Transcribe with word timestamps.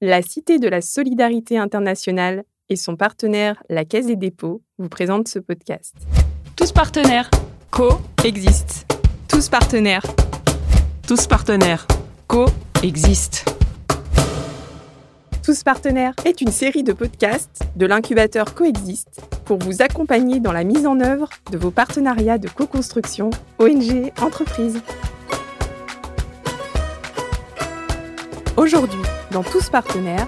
La 0.00 0.22
Cité 0.22 0.60
de 0.60 0.68
la 0.68 0.80
Solidarité 0.80 1.58
internationale 1.58 2.44
et 2.68 2.76
son 2.76 2.94
partenaire, 2.94 3.60
la 3.68 3.84
Caisse 3.84 4.06
des 4.06 4.14
dépôts, 4.14 4.62
vous 4.78 4.88
présentent 4.88 5.26
ce 5.26 5.40
podcast. 5.40 5.92
Tous 6.54 6.70
partenaires. 6.70 7.28
Co-existent. 7.72 8.86
Tous 9.26 9.48
partenaires. 9.48 10.04
Tous 11.04 11.26
partenaires. 11.26 11.88
Co-existent. 12.28 13.50
Tous 15.42 15.64
partenaires 15.64 16.14
est 16.24 16.42
une 16.42 16.52
série 16.52 16.84
de 16.84 16.92
podcasts 16.92 17.62
de 17.74 17.86
l'incubateur 17.86 18.54
Coexiste 18.54 19.20
pour 19.46 19.58
vous 19.58 19.82
accompagner 19.82 20.38
dans 20.38 20.52
la 20.52 20.62
mise 20.62 20.86
en 20.86 21.00
œuvre 21.00 21.28
de 21.50 21.58
vos 21.58 21.72
partenariats 21.72 22.38
de 22.38 22.48
co-construction 22.48 23.30
ONG 23.58 24.12
entreprises. 24.22 24.80
Aujourd'hui, 28.56 28.97
dans 29.32 29.42
Tous 29.42 29.68
partenaires, 29.68 30.26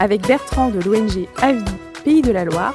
avec 0.00 0.26
Bertrand 0.26 0.70
de 0.70 0.80
l'ONG 0.80 1.28
AVI 1.42 1.64
Pays 2.04 2.22
de 2.22 2.30
la 2.30 2.44
Loire 2.44 2.74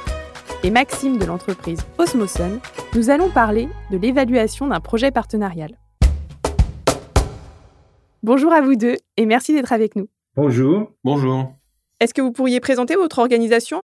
et 0.62 0.70
Maxime 0.70 1.18
de 1.18 1.24
l'entreprise 1.24 1.80
Osmoson, 1.98 2.60
nous 2.94 3.10
allons 3.10 3.30
parler 3.30 3.68
de 3.90 3.96
l'évaluation 3.96 4.68
d'un 4.68 4.80
projet 4.80 5.10
partenarial. 5.10 5.78
Bonjour 8.22 8.52
à 8.52 8.60
vous 8.60 8.76
deux 8.76 8.96
et 9.16 9.26
merci 9.26 9.52
d'être 9.52 9.72
avec 9.72 9.96
nous. 9.96 10.08
Bonjour. 10.36 10.92
Bonjour. 11.02 11.52
Est-ce 12.00 12.14
que 12.14 12.22
vous 12.22 12.32
pourriez 12.32 12.60
présenter 12.60 12.94
votre 12.94 13.18
organisation? 13.18 13.80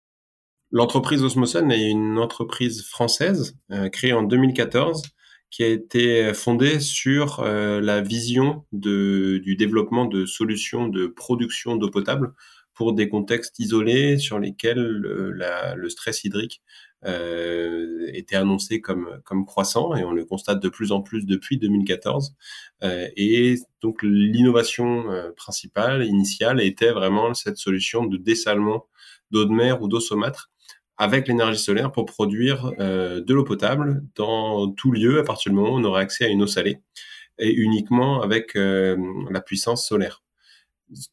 L'entreprise 0.71 1.23
Osmoson 1.23 1.69
est 1.71 1.89
une 1.89 2.19
entreprise 2.19 2.85
française 2.85 3.57
euh, 3.71 3.89
créée 3.89 4.13
en 4.13 4.21
2014 4.21 5.01
qui 5.49 5.63
a 5.63 5.67
été 5.67 6.33
fondée 6.33 6.79
sur 6.79 7.39
euh, 7.39 7.81
la 7.81 8.01
vision 8.01 8.65
de, 8.71 9.39
du 9.43 9.55
développement 9.55 10.05
de 10.05 10.25
solutions 10.25 10.87
de 10.87 11.07
production 11.07 11.75
d'eau 11.75 11.89
potable 11.89 12.33
pour 12.73 12.93
des 12.93 13.09
contextes 13.09 13.59
isolés 13.59 14.17
sur 14.17 14.39
lesquels 14.39 14.79
le, 14.79 15.31
la, 15.31 15.75
le 15.75 15.89
stress 15.89 16.23
hydrique 16.23 16.61
euh, 17.05 18.09
était 18.13 18.35
annoncé 18.35 18.81
comme, 18.81 19.21
comme 19.23 19.45
croissant 19.45 19.95
et 19.95 20.03
on 20.03 20.11
le 20.11 20.25
constate 20.25 20.61
de 20.61 20.69
plus 20.69 20.91
en 20.91 21.01
plus 21.01 21.25
depuis 21.25 21.57
2014. 21.57 22.35
Euh, 22.83 23.07
et 23.15 23.55
donc 23.81 24.03
l'innovation 24.03 25.09
euh, 25.11 25.31
principale, 25.31 26.05
initiale, 26.05 26.61
était 26.61 26.91
vraiment 26.91 27.33
cette 27.33 27.57
solution 27.57 28.05
de 28.05 28.17
dessalement 28.17 28.87
d'eau 29.31 29.45
de 29.45 29.51
mer 29.51 29.81
ou 29.81 29.87
d'eau 29.87 29.99
saumâtre 29.99 30.49
avec 30.99 31.27
l'énergie 31.27 31.57
solaire 31.57 31.91
pour 31.91 32.05
produire 32.05 32.73
euh, 32.79 33.21
de 33.21 33.33
l'eau 33.33 33.45
potable 33.45 34.03
dans 34.15 34.69
tout 34.69 34.91
lieu 34.91 35.19
à 35.19 35.23
partir 35.23 35.51
du 35.51 35.55
moment 35.55 35.73
où 35.73 35.79
on 35.79 35.83
aurait 35.85 36.03
accès 36.03 36.25
à 36.25 36.27
une 36.27 36.43
eau 36.43 36.47
salée 36.47 36.81
et 37.39 37.51
uniquement 37.51 38.21
avec 38.21 38.55
euh, 38.57 38.97
la 39.31 39.39
puissance 39.39 39.87
solaire. 39.87 40.21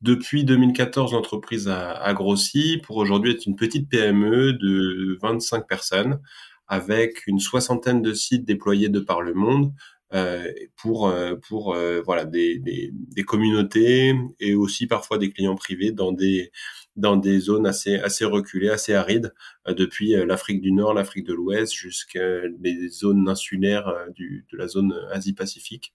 Depuis 0.02 0.44
2014, 0.44 1.12
l'entreprise 1.12 1.68
a, 1.68 1.92
a, 1.92 2.14
grossi 2.14 2.80
pour 2.82 2.96
aujourd'hui 2.96 3.30
être 3.30 3.46
une 3.46 3.56
petite 3.56 3.88
PME 3.88 4.54
de 4.54 5.18
25 5.22 5.68
personnes 5.68 6.20
avec 6.66 7.26
une 7.28 7.38
soixantaine 7.38 8.02
de 8.02 8.12
sites 8.12 8.44
déployés 8.44 8.88
de 8.88 8.98
par 8.98 9.22
le 9.22 9.34
monde 9.34 9.72
euh, 10.14 10.52
pour 10.76 11.08
euh, 11.08 11.34
pour 11.48 11.74
euh, 11.74 12.00
voilà 12.04 12.24
des, 12.24 12.58
des, 12.58 12.90
des, 12.92 13.24
communautés 13.24 14.14
et 14.38 14.54
aussi 14.54 14.86
parfois 14.86 15.18
des 15.18 15.32
clients 15.32 15.56
privés 15.56 15.90
dans 15.90 16.12
des 16.12 16.52
dans 16.96 17.16
des 17.16 17.38
zones 17.40 17.66
assez 17.66 17.96
assez 17.96 18.24
reculées, 18.24 18.70
assez 18.70 18.94
arides, 18.94 19.32
euh, 19.68 19.74
depuis 19.74 20.14
l'Afrique 20.26 20.60
du 20.60 20.72
Nord, 20.72 20.94
l'Afrique 20.94 21.26
de 21.26 21.34
l'Ouest, 21.34 21.74
jusqu'à 21.74 22.42
les 22.60 22.88
zones 22.88 23.28
insulaires 23.28 23.92
du, 24.14 24.46
de 24.52 24.56
la 24.56 24.68
zone 24.68 24.94
Asie-Pacifique, 25.12 25.94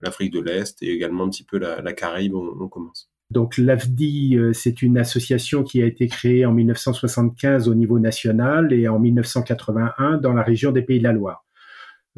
l'Afrique 0.00 0.32
de 0.32 0.40
l'Est 0.40 0.82
et 0.82 0.92
également 0.92 1.24
un 1.24 1.30
petit 1.30 1.44
peu 1.44 1.58
la, 1.58 1.80
la 1.80 1.92
Caraïbe. 1.92 2.34
On, 2.34 2.56
on 2.60 2.68
commence. 2.68 3.10
Donc 3.30 3.58
l'AFDI, 3.58 4.38
c'est 4.52 4.82
une 4.82 4.98
association 4.98 5.64
qui 5.64 5.82
a 5.82 5.86
été 5.86 6.06
créée 6.06 6.46
en 6.46 6.52
1975 6.52 7.68
au 7.68 7.74
niveau 7.74 7.98
national 7.98 8.72
et 8.72 8.86
en 8.86 9.00
1981 9.00 10.18
dans 10.18 10.32
la 10.32 10.44
région 10.44 10.70
des 10.70 10.82
Pays 10.82 10.98
de 10.98 11.04
la 11.04 11.12
Loire. 11.12 11.46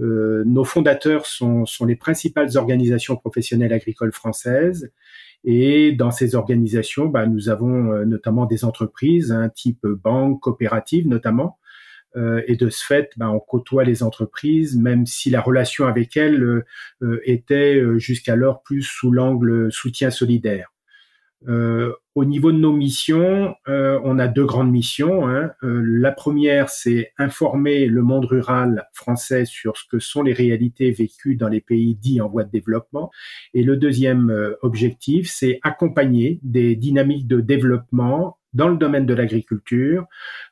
Euh, 0.00 0.44
nos 0.46 0.64
fondateurs 0.64 1.26
sont, 1.26 1.66
sont, 1.66 1.84
les 1.84 1.96
principales 1.96 2.56
organisations 2.56 3.16
professionnelles 3.16 3.72
agricoles 3.72 4.12
françaises. 4.12 4.92
Et 5.44 5.92
dans 5.92 6.10
ces 6.10 6.34
organisations, 6.34 7.06
bah, 7.06 7.26
nous 7.26 7.48
avons 7.48 7.92
euh, 7.92 8.04
notamment 8.04 8.46
des 8.46 8.64
entreprises, 8.64 9.32
un 9.32 9.42
hein, 9.42 9.48
type 9.48 9.86
banque, 9.86 10.40
coopérative 10.40 11.06
notamment. 11.08 11.58
Euh, 12.16 12.42
et 12.46 12.56
de 12.56 12.70
ce 12.70 12.84
fait, 12.84 13.10
bah, 13.16 13.30
on 13.30 13.38
côtoie 13.38 13.84
les 13.84 14.02
entreprises, 14.02 14.76
même 14.76 15.06
si 15.06 15.30
la 15.30 15.40
relation 15.40 15.86
avec 15.86 16.16
elles 16.16 16.64
euh, 17.02 17.20
était 17.24 17.80
jusqu'alors 17.98 18.62
plus 18.62 18.82
sous 18.82 19.12
l'angle 19.12 19.70
soutien 19.70 20.10
solidaire. 20.10 20.72
Euh, 21.46 21.92
au 22.14 22.24
niveau 22.24 22.50
de 22.50 22.58
nos 22.58 22.72
missions, 22.72 23.54
euh, 23.68 24.00
on 24.02 24.18
a 24.18 24.26
deux 24.26 24.44
grandes 24.44 24.72
missions. 24.72 25.28
Hein. 25.28 25.52
Euh, 25.62 25.82
la 25.84 26.10
première, 26.10 26.68
c'est 26.68 27.12
informer 27.16 27.86
le 27.86 28.02
monde 28.02 28.24
rural 28.24 28.88
français 28.92 29.44
sur 29.44 29.76
ce 29.76 29.84
que 29.88 30.00
sont 30.00 30.22
les 30.22 30.32
réalités 30.32 30.90
vécues 30.90 31.36
dans 31.36 31.48
les 31.48 31.60
pays 31.60 31.94
dits 31.94 32.20
en 32.20 32.28
voie 32.28 32.42
de 32.42 32.50
développement. 32.50 33.10
Et 33.54 33.62
le 33.62 33.76
deuxième 33.76 34.30
euh, 34.30 34.56
objectif, 34.62 35.30
c'est 35.30 35.60
accompagner 35.62 36.40
des 36.42 36.74
dynamiques 36.74 37.28
de 37.28 37.40
développement 37.40 38.38
dans 38.52 38.68
le 38.68 38.76
domaine 38.76 39.06
de 39.06 39.14
l'agriculture 39.14 40.06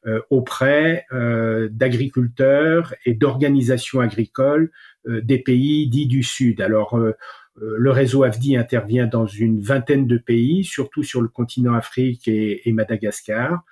euh, 0.07 0.21
auprès 0.31 1.07
euh, 1.13 1.69
d'agriculteurs 1.71 2.95
et 3.05 3.15
d'organisations 3.15 4.01
agricoles 4.01 4.71
des 5.09 5.39
pays 5.39 5.89
dits 5.89 6.09
du 6.09 6.25
Sud. 6.25 6.61
Alors, 6.61 6.99
euh, 6.99 7.13
le 7.61 7.91
réseau 7.91 8.23
AFDI 8.23 8.57
intervient 8.57 9.07
dans 9.07 9.27
une 9.27 9.61
vingtaine 9.61 10.07
de 10.07 10.19
pays, 10.19 10.65
surtout 10.65 11.03
sur 11.03 11.23
le 11.23 11.29
continent 11.29 11.75
Afrique 11.75 12.29
et, 12.29 12.69
et, 12.69 12.73
Madagascar. 12.73 13.65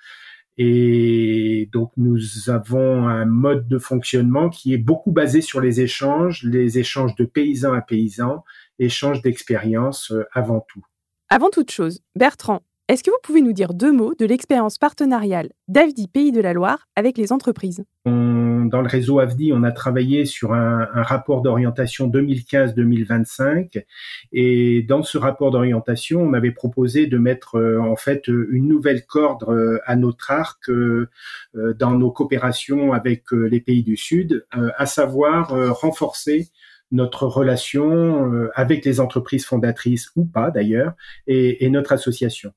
Et 0.56 1.68
donc 1.72 1.90
nous 1.96 2.48
avons 2.48 3.08
un 3.08 3.24
mode 3.24 3.66
de 3.66 3.78
fonctionnement 3.78 4.48
qui 4.50 4.72
est 4.72 4.78
beaucoup 4.78 5.10
basé 5.10 5.40
sur 5.40 5.60
les 5.60 5.80
échanges, 5.80 6.44
les 6.44 6.78
échanges 6.78 7.16
de 7.16 7.24
paysans 7.24 7.72
à 7.72 7.80
paysans, 7.80 8.44
échanges 8.78 9.20
d'expériences 9.20 10.12
euh, 10.12 10.24
avant 10.32 10.60
tout. 10.60 10.84
Avant 11.28 11.50
toute 11.50 11.70
chose, 11.70 12.00
Bertrand, 12.14 12.60
est-ce 12.88 13.02
que 13.02 13.10
vous 13.10 13.16
pouvez 13.22 13.40
nous 13.40 13.52
dire 13.52 13.74
deux 13.74 13.92
mots 13.92 14.14
de 14.14 14.26
l'expérience 14.26 14.78
partenariale 14.78 15.50
d'AFDI 15.68 16.06
Pays 16.06 16.32
de 16.32 16.40
la 16.40 16.52
Loire 16.52 16.86
avec 16.96 17.18
les 17.18 17.32
entreprises? 17.32 17.82
On, 18.04 18.43
Dans 18.64 18.80
le 18.80 18.88
réseau 18.88 19.18
AFDI, 19.18 19.52
on 19.52 19.62
a 19.62 19.72
travaillé 19.72 20.24
sur 20.24 20.52
un, 20.52 20.86
rapport 20.94 21.42
d'orientation 21.42 22.08
2015-2025 22.08 23.84
et 24.32 24.82
dans 24.82 25.02
ce 25.02 25.18
rapport 25.18 25.50
d'orientation, 25.50 26.22
on 26.22 26.32
avait 26.32 26.50
proposé 26.50 27.06
de 27.06 27.18
mettre 27.18 27.56
euh, 27.56 27.80
en 27.80 27.96
fait 27.96 28.26
une 28.28 28.68
nouvelle 28.68 29.04
corde 29.06 29.44
euh, 29.48 29.78
à 29.86 29.96
notre 29.96 30.30
arc 30.30 30.68
euh, 30.68 31.08
dans 31.54 31.92
nos 31.92 32.10
coopérations 32.10 32.92
avec 32.92 33.24
les 33.32 33.60
pays 33.60 33.82
du 33.82 33.96
Sud, 33.96 34.46
à 34.50 34.86
savoir 34.86 35.50
renforcer 35.80 36.50
notre 36.94 37.26
relation 37.26 38.32
euh, 38.32 38.50
avec 38.54 38.84
les 38.84 39.00
entreprises 39.00 39.44
fondatrices 39.44 40.10
ou 40.16 40.24
pas 40.24 40.50
d'ailleurs, 40.50 40.92
et, 41.26 41.64
et, 41.64 41.70
notre 41.70 41.92
association. 41.92 42.52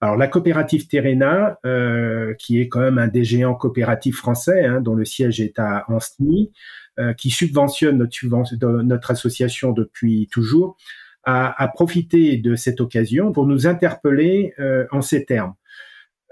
Alors 0.00 0.16
la 0.16 0.28
coopérative 0.28 0.88
Terena, 0.88 1.58
euh, 1.64 2.34
qui 2.38 2.60
est 2.60 2.68
quand 2.68 2.80
même 2.80 2.98
un 2.98 3.08
des 3.08 3.24
géants 3.24 3.54
coopératifs 3.54 4.16
français, 4.16 4.64
hein, 4.64 4.80
dont 4.80 4.94
le 4.94 5.04
siège 5.04 5.40
est 5.40 5.58
à 5.58 5.84
Ancenis, 5.88 6.52
euh, 6.98 7.14
qui 7.14 7.30
subventionne 7.30 7.98
notre, 7.98 8.82
notre, 8.82 9.10
association 9.10 9.72
depuis 9.72 10.28
toujours, 10.30 10.76
a, 11.24 11.62
a, 11.62 11.68
profité 11.68 12.36
de 12.36 12.54
cette 12.54 12.80
occasion 12.80 13.32
pour 13.32 13.46
nous 13.46 13.66
interpeller 13.66 14.52
euh, 14.58 14.86
en 14.92 15.00
ces 15.00 15.24
termes. 15.24 15.54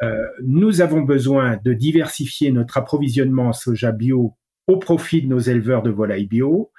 Euh, 0.03 0.27
nous 0.43 0.81
avons 0.81 1.03
besoin 1.03 1.59
de 1.65 1.73
diversifier 1.73 2.51
notre 2.51 2.77
approvisionnement 2.79 3.49
en 3.49 3.53
soja 3.53 3.93
bio 3.93 4.35
au 4.67 4.77
profit 4.77 5.23
de 5.23 5.29
nos 5.29 5.39
éleveurs 5.39 5.83
de 5.83 5.91
volailles 5.91 6.27
bio. 6.27 6.73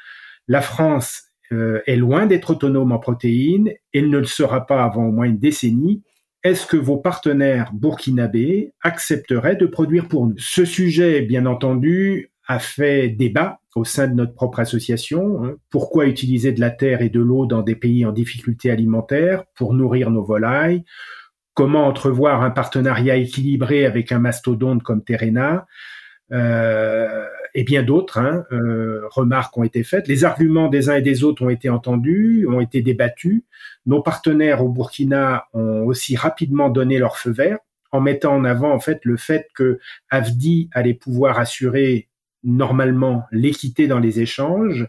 La 0.47 0.61
France 0.61 1.23
euh, 1.51 1.81
est 1.87 1.95
loin 1.95 2.25
d'être 2.25 2.51
autonome 2.51 2.91
en 2.91 2.99
protéines, 2.99 3.71
elle 3.93 4.09
ne 4.09 4.17
le 4.17 4.25
sera 4.25 4.65
pas 4.65 4.83
avant 4.83 5.05
au 5.05 5.11
moins 5.11 5.25
une 5.25 5.39
décennie. 5.39 6.03
Est-ce 6.45 6.67
que 6.67 6.77
vos 6.77 6.97
partenaires 6.97 7.71
burkinabés 7.73 8.71
accepteraient 8.83 9.55
de 9.55 9.65
produire 9.65 10.07
pour 10.07 10.27
nous? 10.27 10.35
Ce 10.37 10.63
sujet, 10.63 11.21
bien 11.21 11.47
entendu, 11.47 12.29
a 12.47 12.59
fait 12.59 13.09
débat 13.09 13.61
au 13.75 13.83
sein 13.83 14.07
de 14.07 14.13
notre 14.13 14.35
propre 14.35 14.59
association. 14.59 15.43
Hein. 15.43 15.55
Pourquoi 15.71 16.05
utiliser 16.05 16.51
de 16.51 16.61
la 16.61 16.69
terre 16.69 17.01
et 17.01 17.09
de 17.09 17.19
l'eau 17.19 17.47
dans 17.47 17.63
des 17.63 17.75
pays 17.75 18.05
en 18.05 18.11
difficulté 18.11 18.69
alimentaire 18.69 19.43
pour 19.55 19.73
nourrir 19.73 20.11
nos 20.11 20.23
volailles? 20.23 20.85
Comment 21.55 21.87
entrevoir 21.87 22.43
un 22.43 22.51
partenariat 22.51 23.15
équilibré 23.15 23.87
avec 23.87 24.11
un 24.11 24.19
mastodonte 24.19 24.83
comme 24.83 25.03
Terena? 25.03 25.65
Euh, 26.31 27.25
et 27.55 27.63
bien 27.63 27.83
d'autres 27.83 28.19
hein, 28.19 28.43
euh, 28.51 29.07
remarques 29.09 29.57
ont 29.57 29.63
été 29.63 29.83
faites. 29.83 30.09
Les 30.09 30.25
arguments 30.25 30.67
des 30.67 30.89
uns 30.89 30.97
et 30.97 31.01
des 31.01 31.23
autres 31.23 31.43
ont 31.43 31.49
été 31.49 31.69
entendus, 31.69 32.45
ont 32.47 32.59
été 32.59 32.81
débattus. 32.81 33.43
Nos 33.85 34.01
partenaires 34.01 34.63
au 34.63 34.67
Burkina 34.67 35.45
ont 35.53 35.83
aussi 35.85 36.17
rapidement 36.17 36.69
donné 36.69 36.99
leur 36.99 37.17
feu 37.17 37.31
vert 37.31 37.57
en 37.93 38.01
mettant 38.01 38.35
en 38.35 38.43
avant 38.43 38.73
en 38.73 38.79
fait 38.81 38.99
le 39.05 39.15
fait 39.15 39.47
que 39.55 39.79
Avdi 40.09 40.69
allait 40.73 40.93
pouvoir 40.93 41.39
assurer 41.39 42.09
normalement 42.43 43.23
l'équité 43.31 43.87
dans 43.87 43.99
les 43.99 44.19
échanges. 44.19 44.87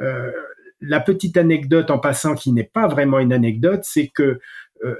Euh, 0.00 0.32
la 0.80 1.00
petite 1.00 1.36
anecdote 1.36 1.90
en 1.90 1.98
passant 1.98 2.34
qui 2.34 2.52
n'est 2.52 2.64
pas 2.64 2.88
vraiment 2.88 3.18
une 3.18 3.34
anecdote, 3.34 3.82
c'est 3.84 4.08
que 4.08 4.40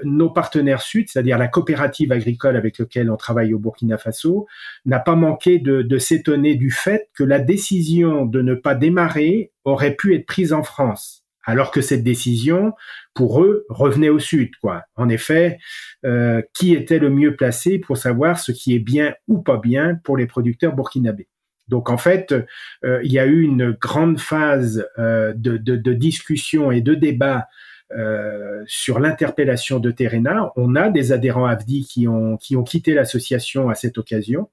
nos 0.03 0.29
partenaires 0.29 0.81
sud, 0.81 1.09
c'est-à-dire 1.09 1.37
la 1.37 1.47
coopérative 1.47 2.11
agricole 2.11 2.55
avec 2.55 2.77
laquelle 2.77 3.09
on 3.09 3.17
travaille 3.17 3.53
au 3.53 3.59
Burkina 3.59 3.97
Faso, 3.97 4.47
n'a 4.85 4.99
pas 4.99 5.15
manqué 5.15 5.59
de, 5.59 5.81
de 5.81 5.97
s'étonner 5.97 6.55
du 6.55 6.71
fait 6.71 7.09
que 7.15 7.23
la 7.23 7.39
décision 7.39 8.25
de 8.25 8.41
ne 8.41 8.55
pas 8.55 8.75
démarrer 8.75 9.51
aurait 9.63 9.95
pu 9.95 10.15
être 10.15 10.25
prise 10.25 10.53
en 10.53 10.63
France, 10.63 11.25
alors 11.43 11.71
que 11.71 11.81
cette 11.81 12.03
décision, 12.03 12.73
pour 13.13 13.43
eux, 13.43 13.65
revenait 13.69 14.09
au 14.09 14.19
sud. 14.19 14.51
Quoi. 14.61 14.83
En 14.95 15.09
effet, 15.09 15.57
euh, 16.05 16.41
qui 16.53 16.73
était 16.73 16.99
le 16.99 17.09
mieux 17.09 17.35
placé 17.35 17.79
pour 17.79 17.97
savoir 17.97 18.39
ce 18.39 18.51
qui 18.51 18.75
est 18.75 18.79
bien 18.79 19.13
ou 19.27 19.41
pas 19.41 19.57
bien 19.57 19.95
pour 20.03 20.17
les 20.17 20.27
producteurs 20.27 20.75
burkinabés 20.75 21.27
donc 21.71 21.89
en 21.89 21.97
fait, 21.97 22.35
euh, 22.83 22.99
il 23.01 23.13
y 23.13 23.17
a 23.17 23.25
eu 23.25 23.41
une 23.41 23.71
grande 23.71 24.19
phase 24.19 24.85
euh, 24.99 25.33
de, 25.33 25.55
de, 25.55 25.77
de, 25.77 25.93
discussion 25.93 26.69
et 26.69 26.81
de 26.81 26.93
débat 26.93 27.47
euh, 27.97 28.63
sur 28.67 28.99
l'interpellation 28.99 29.79
de 29.79 29.91
Terena. 29.91 30.51
On 30.55 30.75
a 30.75 30.89
des 30.89 31.11
adhérents 31.11 31.45
AFDI 31.45 31.85
qui 31.85 32.07
ont, 32.07 32.37
qui 32.37 32.55
ont 32.55 32.63
quitté 32.63 32.93
l'association 32.93 33.69
à 33.69 33.75
cette 33.75 33.97
occasion. 33.97 34.49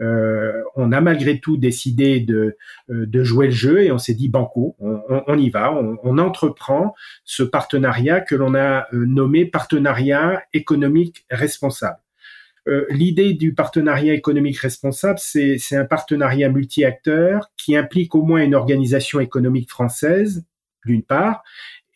Euh, 0.00 0.62
on 0.76 0.92
a 0.92 1.00
malgré 1.00 1.40
tout 1.40 1.56
décidé 1.56 2.20
de, 2.20 2.56
euh, 2.90 3.06
de 3.06 3.24
jouer 3.24 3.46
le 3.46 3.52
jeu 3.52 3.82
et 3.82 3.90
on 3.90 3.98
s'est 3.98 4.14
dit 4.14 4.28
banco, 4.28 4.76
on, 4.78 5.00
on, 5.26 5.38
y 5.38 5.50
va, 5.50 5.72
on, 5.72 5.98
on, 6.04 6.18
entreprend 6.18 6.94
ce 7.24 7.42
partenariat 7.42 8.20
que 8.20 8.36
l'on 8.36 8.54
a 8.54 8.86
euh, 8.92 9.04
nommé 9.06 9.44
partenariat 9.44 10.42
économique 10.52 11.26
responsable. 11.30 11.98
L'idée 12.90 13.32
du 13.32 13.54
partenariat 13.54 14.12
économique 14.12 14.58
responsable, 14.58 15.18
c'est 15.18 15.56
un 15.72 15.86
partenariat 15.86 16.50
multi-acteurs 16.50 17.50
qui 17.56 17.74
implique 17.74 18.14
au 18.14 18.20
moins 18.20 18.42
une 18.44 18.54
organisation 18.54 19.20
économique 19.20 19.70
française, 19.70 20.44
d'une 20.84 21.02
part, 21.02 21.42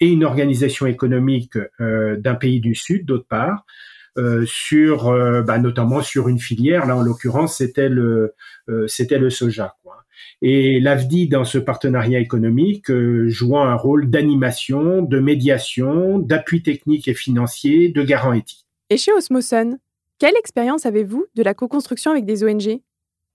et 0.02 0.08
une 0.08 0.24
organisation 0.24 0.86
économique 0.86 1.56
euh, 1.80 2.16
d'un 2.16 2.34
pays 2.34 2.58
du 2.58 2.74
Sud, 2.74 3.06
d'autre 3.06 3.26
part, 3.28 3.64
euh, 4.18 4.44
sur 4.46 5.06
euh, 5.06 5.42
bah, 5.42 5.58
notamment 5.58 6.02
sur 6.02 6.28
une 6.28 6.40
filière. 6.40 6.86
Là, 6.86 6.96
en 6.96 7.02
l'occurrence, 7.02 7.58
c'était 7.58 7.88
le 7.88 8.34
euh, 8.68 8.88
c'était 8.88 9.20
le 9.20 9.30
soja. 9.30 9.76
Quoi. 9.84 10.04
Et 10.42 10.80
l'AFDI, 10.80 11.28
dans 11.28 11.44
ce 11.44 11.58
partenariat 11.58 12.18
économique, 12.18 12.90
euh, 12.90 13.28
jouant 13.28 13.64
un 13.64 13.76
rôle 13.76 14.10
d'animation, 14.10 15.02
de 15.02 15.20
médiation, 15.20 16.18
d'appui 16.18 16.64
technique 16.64 17.06
et 17.06 17.14
financier, 17.14 17.88
de 17.88 18.02
garant 18.02 18.32
éthique. 18.32 18.66
Et 18.90 18.96
chez 18.96 19.12
Osmoson, 19.12 19.78
quelle 20.18 20.36
expérience 20.36 20.84
avez-vous 20.84 21.26
de 21.36 21.44
la 21.44 21.54
co-construction 21.54 22.10
avec 22.10 22.24
des 22.24 22.42
ONG 22.42 22.80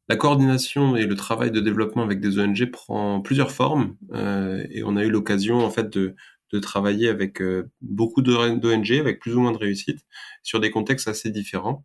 la 0.10 0.16
coordination 0.16 0.96
et 0.96 1.06
le 1.06 1.16
travail 1.16 1.52
de 1.52 1.60
développement 1.60 2.02
avec 2.02 2.22
des 2.22 2.40
ONG 2.40 2.72
prend 2.72 3.20
plusieurs 3.20 3.52
formes 3.52 3.98
euh, 4.14 4.66
et 4.72 4.82
on 4.86 4.96
a 4.96 5.04
eu 5.04 5.10
l'occasion 5.10 5.58
en 5.58 5.70
fait 5.70 5.90
de, 5.90 6.16
de 6.52 6.60
travailler 6.60 7.10
avec 7.10 7.42
euh, 7.42 7.70
beaucoup 7.82 8.22
d'ONG, 8.22 8.92
avec 8.94 9.20
plus 9.20 9.36
ou 9.36 9.42
moins 9.42 9.52
de 9.52 9.58
réussite, 9.58 10.06
sur 10.44 10.60
des 10.60 10.72
contextes 10.72 11.08
assez 11.08 11.30
différents. 11.30 11.84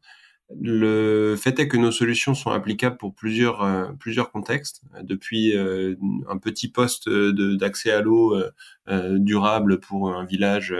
Le 0.60 1.34
fait 1.36 1.58
est 1.60 1.68
que 1.68 1.78
nos 1.78 1.92
solutions 1.92 2.34
sont 2.34 2.50
applicables 2.50 2.98
pour 2.98 3.14
plusieurs 3.14 3.62
euh, 3.62 3.86
plusieurs 3.98 4.30
contextes, 4.30 4.82
depuis 5.02 5.56
euh, 5.56 5.94
un 6.28 6.36
petit 6.36 6.68
poste 6.68 7.08
d'accès 7.08 7.90
à 7.90 8.02
l'eau 8.02 8.36
durable 8.86 9.80
pour 9.80 10.14
un 10.14 10.26
village 10.26 10.74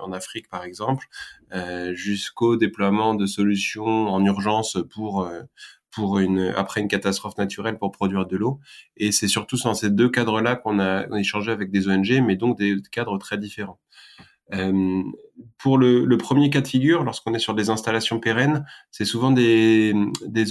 en 0.00 0.10
Afrique 0.10 0.48
par 0.48 0.64
exemple, 0.64 1.06
jusqu'au 1.92 2.56
déploiement 2.56 3.14
de 3.14 3.26
solutions 3.26 4.08
en 4.08 4.24
urgence 4.24 4.78
pour 4.90 5.30
pour 5.92 6.18
une 6.18 6.52
après 6.56 6.80
une 6.80 6.88
catastrophe 6.88 7.36
naturelle 7.38 7.78
pour 7.78 7.92
produire 7.92 8.26
de 8.26 8.36
l'eau. 8.36 8.58
Et 8.96 9.12
c'est 9.12 9.28
surtout 9.28 9.56
dans 9.62 9.74
ces 9.74 9.90
deux 9.90 10.08
cadres-là 10.08 10.56
qu'on 10.56 10.80
a, 10.80 11.06
échangé 11.18 11.52
avec 11.52 11.70
des 11.70 11.88
ONG, 11.88 12.22
mais 12.26 12.36
donc 12.36 12.58
des 12.58 12.76
cadres 12.90 13.18
très 13.18 13.38
différents. 13.38 13.78
Euh, 14.54 15.02
pour 15.58 15.78
le, 15.78 16.16
premier 16.16 16.50
cas 16.50 16.60
de 16.60 16.66
figure, 16.66 17.04
lorsqu'on 17.04 17.34
est 17.34 17.38
sur 17.38 17.54
des 17.54 17.70
installations 17.70 18.20
pérennes, 18.20 18.66
c'est 18.90 19.04
souvent 19.04 19.30
des, 19.30 19.94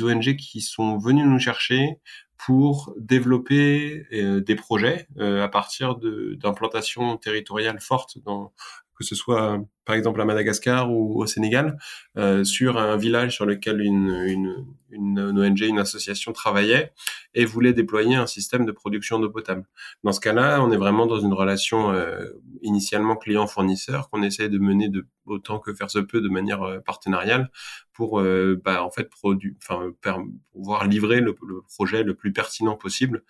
ONG 0.02 0.36
qui 0.38 0.62
sont 0.62 0.98
venus 0.98 1.26
nous 1.26 1.40
chercher 1.40 2.00
pour 2.38 2.94
développer 2.98 4.08
euh, 4.14 4.42
des 4.42 4.56
projets 4.56 5.08
euh, 5.20 5.44
à 5.44 5.48
partir 5.48 5.96
d'implantations 5.98 7.18
territoriales 7.18 7.80
fortes 7.80 8.18
dans 8.26 8.52
que 9.02 9.08
ce 9.08 9.16
soit 9.16 9.60
par 9.86 9.96
exemple 9.96 10.22
à 10.22 10.26
Madagascar 10.26 10.92
ou 10.92 11.22
au 11.22 11.26
Sénégal, 11.26 11.78
euh, 12.18 12.44
sur 12.44 12.78
un 12.78 12.98
village 12.98 13.36
sur 13.36 13.46
lequel 13.46 13.82
une, 13.82 14.12
une, 14.28 14.66
une, 14.92 15.20
ONG, 15.20 15.62
une 15.62 15.80
association 15.80 16.32
travaillait 16.34 16.94
et 17.34 17.46
voulait 17.46 17.74
déployer 17.74 18.16
un 18.16 18.28
système 18.28 18.66
de 18.66 18.72
production 18.72 19.20
d'eau 19.20 19.30
potable. 19.30 19.66
Dans 20.04 20.12
ce 20.12 20.20
cas-là, 20.20 20.62
on 20.62 20.72
est 20.72 20.78
vraiment 20.78 21.08
dans 21.08 21.20
une 21.20 21.34
relation 21.34 21.92
euh, 21.92 22.26
initialement 22.62 23.16
client-fournisseur 23.16 24.10
qu'on 24.10 24.22
essaie 24.22 24.50
de 24.50 24.60
mener 24.60 24.88
de 24.88 25.08
autant 25.26 25.60
que 25.60 25.74
faire 25.74 25.90
se 25.90 26.00
peut 26.00 26.22
de 26.22 26.30
manière 26.30 26.62
euh, 26.64 26.80
partenariale 26.80 27.50
pour 27.94 28.22
bah, 28.64 28.84
en 28.84 28.90
fait 28.90 29.10
pouvoir 30.54 30.88
livrer 30.88 31.22
le, 31.22 31.36
projet 31.68 32.02
le 32.02 32.16
plus 32.16 32.34
pertinent 32.34 32.76
possible 32.76 33.24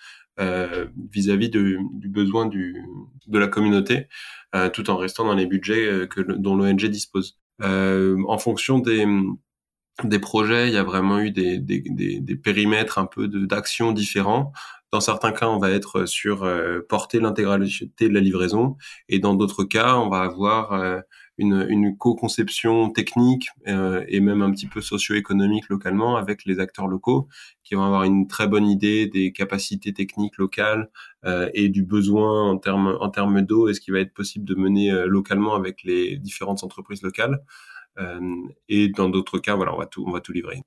vis-à-vis 1.12 1.50
-vis 1.50 2.00
du 2.00 2.10
besoin 2.10 2.48
de 2.48 3.40
la 3.40 3.48
communauté, 3.48 4.08
euh, 4.56 4.70
tout 4.70 4.90
en 4.90 4.98
restant 4.98 5.26
dans 5.26 5.36
les 5.36 5.46
budgets 5.46 5.86
euh, 5.88 6.08
dont 6.38 6.56
l'ONG 6.56 6.86
dispose. 6.86 7.40
en 7.62 8.38
fonction 8.38 8.80
des, 8.80 10.20
projets, 10.20 10.68
il 10.68 10.74
y 10.74 10.78
a 10.78 10.84
vraiment 10.84 11.20
eu 11.20 11.32
des, 11.32 12.36
périmètres 12.44 12.98
un 12.98 13.06
peu 13.06 13.28
d'action 13.28 13.92
différents. 13.92 14.52
Dans 14.92 15.02
certains 15.02 15.32
cas, 15.32 15.48
on 15.48 15.60
va 15.60 15.72
être 15.72 16.06
sur 16.06 16.46
porter 16.90 17.20
l'intégralité 17.20 18.10
de 18.10 18.14
la 18.14 18.20
livraison, 18.20 18.78
et 19.08 19.20
dans 19.20 19.36
d'autres 19.36 19.64
cas, 19.64 19.96
on 19.98 20.10
va 20.10 20.22
avoir 20.22 21.02
une, 21.42 21.66
une 21.70 21.98
co-conception 21.98 22.90
technique 22.92 23.48
euh, 23.68 24.06
et 24.08 24.20
même 24.20 24.42
un 24.42 24.52
petit 24.52 24.68
peu 24.68 24.80
socio-économique 24.80 25.68
localement 25.70 26.16
avec 26.16 26.46
les 26.46 26.60
acteurs 26.60 26.88
locaux 26.88 27.28
qui 27.64 27.76
vont 27.76 27.84
avoir 27.84 28.04
une 28.04 28.28
très 28.28 28.48
bonne 28.48 28.68
idée 28.68 29.08
des 29.08 29.32
capacités 29.32 29.94
techniques 29.94 30.38
locales 30.38 30.90
euh, 31.26 31.50
et 31.54 31.70
du 31.70 31.84
besoin 31.84 32.50
en 32.50 32.58
termes 32.58 32.98
en 33.00 33.10
termes 33.10 33.42
d'eau 33.42 33.68
et 33.68 33.74
ce 33.74 33.82
qui 33.82 33.92
va 33.92 34.00
être 34.00 34.14
possible 34.14 34.46
de 34.46 34.56
mener 34.56 34.92
euh, 34.92 35.08
localement 35.08 35.56
avec 35.56 35.84
les 35.84 36.18
différentes 36.18 36.64
entreprises 36.64 37.02
locales. 37.02 37.42
Euh, 38.00 38.20
et 38.70 38.88
dans 38.88 39.10
d'autres 39.10 39.40
cas, 39.40 39.56
voilà, 39.56 39.74
on 39.74 39.78
va 39.78 39.86
tout, 39.86 40.06
on 40.08 40.12
va 40.12 40.22
tout 40.22 40.32
livrer. 40.32 40.64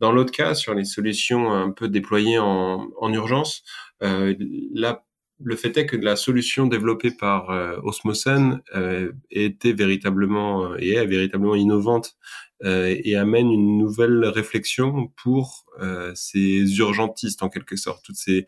Dans 0.00 0.10
l'autre 0.10 0.32
cas, 0.32 0.54
sur 0.54 0.74
les 0.74 0.84
solutions 0.84 1.52
un 1.52 1.70
peu 1.70 1.88
déployées 1.88 2.38
en, 2.38 2.88
en 3.00 3.12
urgence, 3.12 3.62
euh, 4.02 4.34
là, 4.72 5.04
le 5.40 5.56
fait 5.56 5.76
est 5.76 5.86
que 5.86 5.96
la 5.96 6.16
solution 6.16 6.66
développée 6.66 7.10
par 7.10 7.50
euh, 7.50 7.76
Osmosen 7.82 8.60
euh, 8.74 9.12
était 9.30 9.72
véritablement 9.72 10.72
euh, 10.72 10.76
et 10.78 10.94
est 10.94 11.06
véritablement 11.06 11.54
innovante 11.54 12.16
et 12.62 13.16
amène 13.16 13.50
une 13.50 13.78
nouvelle 13.78 14.24
réflexion 14.24 15.08
pour 15.22 15.64
euh, 15.80 16.12
ces 16.14 16.78
urgentistes 16.78 17.42
en 17.42 17.48
quelque 17.48 17.74
sorte, 17.74 18.04
toutes 18.04 18.16
ces 18.16 18.46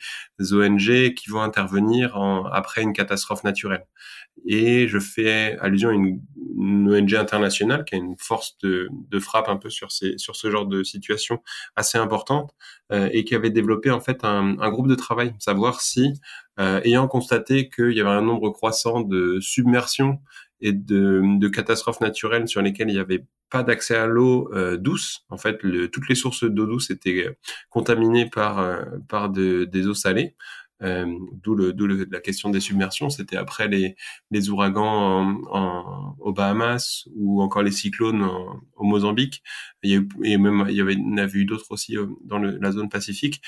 ONG 0.52 1.14
qui 1.14 1.28
vont 1.28 1.40
intervenir 1.40 2.16
en, 2.16 2.44
après 2.46 2.82
une 2.82 2.92
catastrophe 2.92 3.42
naturelle. 3.42 3.84
Et 4.46 4.86
je 4.86 4.98
fais 5.00 5.58
allusion 5.60 5.88
à 5.88 5.94
une, 5.94 6.20
ONG 6.58 7.14
internationale 7.14 7.84
qui 7.84 7.96
a 7.96 7.98
une 7.98 8.16
force 8.18 8.56
de, 8.62 8.88
frappe 9.18 9.48
un 9.48 9.56
peu 9.56 9.70
sur, 9.70 9.90
ces, 9.90 10.16
sur 10.18 10.36
ce 10.36 10.50
genre 10.50 10.66
de 10.66 10.82
situation 10.84 11.42
assez 11.74 11.98
importante 11.98 12.54
euh, 12.92 13.10
et 13.12 13.24
qui 13.24 13.34
avait 13.34 13.50
développé 13.50 13.90
en 13.90 14.00
fait 14.00 14.24
un, 14.24 14.54
groupe 14.70 14.88
de 14.88 14.94
travail, 14.94 15.34
savoir 15.38 15.80
si, 15.80 16.14
euh, 16.60 16.80
ayant 16.84 17.08
constaté 17.08 17.68
qu'il 17.68 17.92
y 17.92 18.00
avait 18.00 18.10
un 18.10 18.22
nombre 18.22 18.50
croissant 18.50 19.00
de 19.00 19.38
submersions 19.40 20.20
et 20.60 20.72
de, 20.72 21.22
de, 21.38 21.48
catastrophes 21.48 22.00
naturelles 22.00 22.48
sur 22.48 22.62
lesquelles 22.62 22.88
il 22.88 22.94
n'y 22.94 23.00
avait 23.00 23.24
pas 23.50 23.62
d'accès 23.62 23.96
à 23.96 24.06
l'eau 24.06 24.50
euh, 24.54 24.76
douce. 24.76 25.24
En 25.28 25.36
fait, 25.36 25.62
le, 25.62 25.88
toutes 25.88 26.08
les 26.08 26.14
sources 26.14 26.44
d'eau 26.44 26.66
douce 26.66 26.90
étaient 26.90 27.26
euh, 27.26 27.36
contaminées 27.70 28.28
par, 28.28 28.58
euh, 28.58 28.84
par 29.08 29.30
de, 29.30 29.64
des 29.64 29.86
eaux 29.86 29.94
salées. 29.94 30.34
Euh, 30.82 31.06
d'où 31.42 31.54
le, 31.54 31.72
le, 31.72 32.06
la 32.10 32.20
question 32.20 32.50
des 32.50 32.60
submersions. 32.60 33.08
C'était 33.08 33.36
après 33.36 33.68
les, 33.68 33.96
les 34.30 34.50
ouragans 34.50 34.84
en, 34.84 35.40
en, 35.50 36.16
aux 36.18 36.32
Bahamas 36.32 37.08
ou 37.14 37.40
encore 37.40 37.62
les 37.62 37.70
cyclones 37.70 38.22
en, 38.22 38.60
au 38.76 38.84
Mozambique. 38.84 39.42
Il 39.82 39.90
y 39.90 39.94
a 39.94 39.98
eu, 39.98 40.08
et 40.24 40.36
même 40.36 40.66
il 40.68 40.74
y 40.74 40.80
avait, 40.80 40.94
il 40.94 41.00
y 41.00 41.14
en 41.14 41.16
avait 41.16 41.38
eu 41.38 41.44
d'autres 41.46 41.70
aussi 41.70 41.96
dans 42.24 42.38
le, 42.38 42.58
la 42.58 42.72
zone 42.72 42.90
Pacifique 42.90 43.40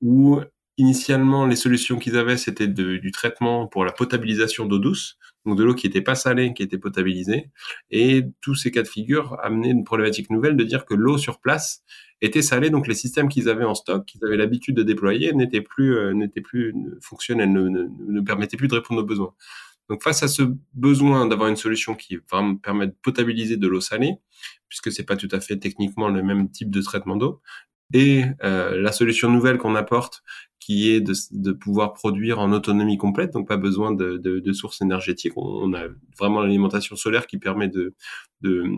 où 0.00 0.40
initialement 0.80 1.46
les 1.46 1.56
solutions 1.56 1.98
qu'ils 1.98 2.16
avaient 2.16 2.36
c'était 2.36 2.68
du 2.68 3.10
traitement 3.12 3.66
pour 3.66 3.84
la 3.84 3.92
potabilisation 3.92 4.66
d'eau 4.66 4.78
douce 4.78 5.18
donc 5.46 5.56
de 5.56 5.64
l'eau 5.64 5.74
qui 5.74 5.86
n'était 5.86 6.02
pas 6.02 6.14
salée, 6.14 6.52
qui 6.54 6.62
était 6.62 6.78
potabilisée. 6.78 7.50
Et 7.90 8.24
tous 8.40 8.54
ces 8.54 8.70
cas 8.70 8.82
de 8.82 8.88
figure 8.88 9.38
amenaient 9.42 9.70
une 9.70 9.84
problématique 9.84 10.30
nouvelle 10.30 10.56
de 10.56 10.64
dire 10.64 10.84
que 10.84 10.94
l'eau 10.94 11.18
sur 11.18 11.40
place 11.40 11.82
était 12.20 12.42
salée, 12.42 12.70
donc 12.70 12.86
les 12.86 12.94
systèmes 12.94 13.28
qu'ils 13.28 13.48
avaient 13.48 13.64
en 13.64 13.74
stock, 13.74 14.04
qu'ils 14.04 14.24
avaient 14.24 14.36
l'habitude 14.36 14.76
de 14.76 14.82
déployer, 14.82 15.32
n'étaient 15.32 15.62
plus, 15.62 15.96
euh, 15.96 16.28
plus 16.44 16.74
fonctionnels, 17.00 17.50
ne, 17.52 18.20
permettaient 18.20 18.58
plus 18.58 18.68
de 18.68 18.74
répondre 18.74 19.00
aux 19.00 19.06
besoins. 19.06 19.34
Donc 19.88 20.02
face 20.02 20.22
à 20.22 20.28
ce 20.28 20.42
besoin 20.74 21.26
d'avoir 21.26 21.48
une 21.48 21.56
solution 21.56 21.94
qui 21.94 22.18
vraiment 22.30 22.56
permet 22.56 22.86
de 22.86 22.94
potabiliser 23.02 23.56
de 23.56 23.66
l'eau 23.66 23.80
salée, 23.80 24.16
puisque 24.68 24.92
c'est 24.92 25.04
pas 25.04 25.16
tout 25.16 25.28
à 25.32 25.40
fait 25.40 25.56
techniquement 25.56 26.08
le 26.08 26.22
même 26.22 26.50
type 26.50 26.70
de 26.70 26.82
traitement 26.82 27.16
d'eau, 27.16 27.40
et 27.92 28.24
euh, 28.44 28.80
la 28.80 28.92
solution 28.92 29.30
nouvelle 29.30 29.58
qu'on 29.58 29.74
apporte, 29.74 30.22
qui 30.60 30.90
est 30.90 31.00
de, 31.00 31.14
de, 31.32 31.52
pouvoir 31.52 31.94
produire 31.94 32.38
en 32.38 32.52
autonomie 32.52 32.98
complète, 32.98 33.32
donc 33.32 33.48
pas 33.48 33.56
besoin 33.56 33.92
de, 33.92 34.18
de, 34.18 34.38
de 34.38 34.52
sources 34.52 34.82
énergétiques. 34.82 35.32
On, 35.36 35.72
a 35.74 35.84
vraiment 36.18 36.40
l'alimentation 36.42 36.96
solaire 36.96 37.26
qui 37.26 37.38
permet 37.38 37.68
de, 37.68 37.94
de, 38.42 38.70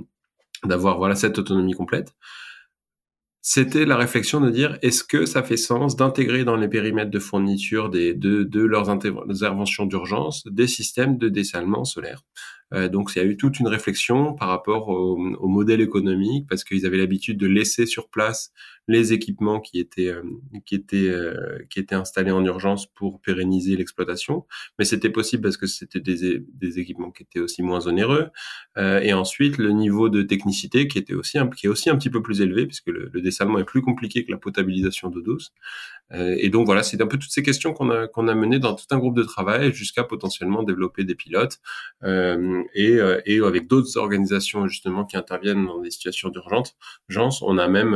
d'avoir 0.65 0.99
voilà 0.99 1.17
cette 1.17 1.39
autonomie 1.39 1.75
complète 1.75 2.15
c'était 3.45 3.85
la 3.85 3.97
réflexion 3.97 4.41
de 4.41 4.51
dire 4.51 4.79
est-ce 4.83 5.03
que 5.03 5.27
ça 5.27 5.43
fait 5.43 5.57
sens 5.57 5.97
d'intégrer 5.97 6.45
dans 6.45 6.55
les 6.55 6.69
périmètres 6.69 7.11
de 7.11 7.19
fourniture 7.19 7.91
des, 7.91 8.15
de, 8.15 8.45
de 8.45 8.61
leurs 8.61 8.89
interventions 8.89 9.85
d'urgence 9.85 10.47
des 10.47 10.69
systèmes 10.69 11.19
de 11.19 11.29
dessalement 11.29 11.85
solaire? 11.85 12.23
Euh, 12.73 12.89
donc 12.89 13.11
il 13.15 13.19
y 13.19 13.21
a 13.21 13.25
eu 13.25 13.37
toute 13.37 13.59
une 13.59 13.67
réflexion 13.67 14.33
par 14.33 14.49
rapport 14.49 14.89
au, 14.89 15.19
au 15.19 15.49
modèle 15.49 15.81
économique 15.81 16.47
parce 16.49 16.63
qu'ils 16.63 16.87
avaient 16.87 16.99
l'habitude 16.99 17.37
de 17.37 17.49
laisser 17.49 17.85
sur 17.85 18.09
place 18.09 18.53
les 18.89 19.13
équipements 19.13 19.61
qui 19.61 19.79
étaient 19.79 20.09
euh, 20.09 20.23
qui 20.67 20.75
étaient 20.75 21.09
euh, 21.09 21.59
qui 21.71 21.79
étaient 21.79 21.95
installés 21.95 22.33
en 22.33 22.45
urgence 22.45 22.87
pour 22.87 23.21
pérenniser 23.21 23.77
l'exploitation, 23.77 24.45
mais 24.79 24.85
c'était 24.85 25.11
possible 25.11 25.43
parce 25.43 25.57
que 25.57 25.67
c'était 25.67 26.01
des, 26.01 26.41
des 26.41 26.79
équipements 26.81 27.11
qui 27.11 27.23
étaient 27.23 27.39
aussi 27.39 27.63
moins 27.63 27.87
onéreux. 27.87 28.31
Euh, 28.79 29.01
et 29.01 29.13
ensuite 29.13 29.59
le 29.59 29.71
niveau 29.71 30.09
de 30.09 30.23
technicité 30.23 30.89
qui 30.89 30.99
était 30.99 31.15
aussi 31.15 31.39
qui 31.57 31.67
est 31.67 31.69
aussi 31.69 31.91
un 31.91 31.97
petit 31.97 32.11
peu 32.11 32.23
plus 32.23 32.41
élevé 32.41 32.67
puisque 32.67 32.89
le, 32.89 33.09
le 33.13 33.21
dessalement 33.21 33.59
est 33.59 33.65
plus 33.65 33.83
compliqué 33.83 34.25
que 34.25 34.33
la 34.33 34.39
potabilisation 34.39 35.09
d'eau 35.11 35.23
douce. 35.23 35.53
et 36.13 36.51
donc 36.51 36.67
voilà, 36.67 36.83
c'est 36.83 37.01
un 37.01 37.07
peu 37.07 37.19
toutes 37.19 37.31
ces 37.31 37.43
questions 37.43 37.73
qu'on 37.73 37.91
a 37.91 38.09
qu'on 38.09 38.29
a 38.29 38.35
menées 38.35 38.59
dans 38.59 38.75
tout 38.75 38.87
un 38.91 38.99
groupe 38.99 39.17
de 39.17 39.23
travail 39.23 39.73
jusqu'à 39.73 40.05
potentiellement 40.05 40.63
développer 40.63 41.05
des 41.05 41.15
pilotes 41.15 41.61
et 42.05 42.99
et 43.27 43.41
avec 43.41 43.69
d'autres 43.69 43.97
organisations 43.97 44.67
justement 44.69 45.05
qui 45.05 45.17
interviennent 45.17 45.67
dans 45.67 45.81
des 45.81 45.91
situations 45.91 46.29
d'urgence. 46.31 47.43
On 47.43 47.59
a 47.59 47.69
même 47.69 47.95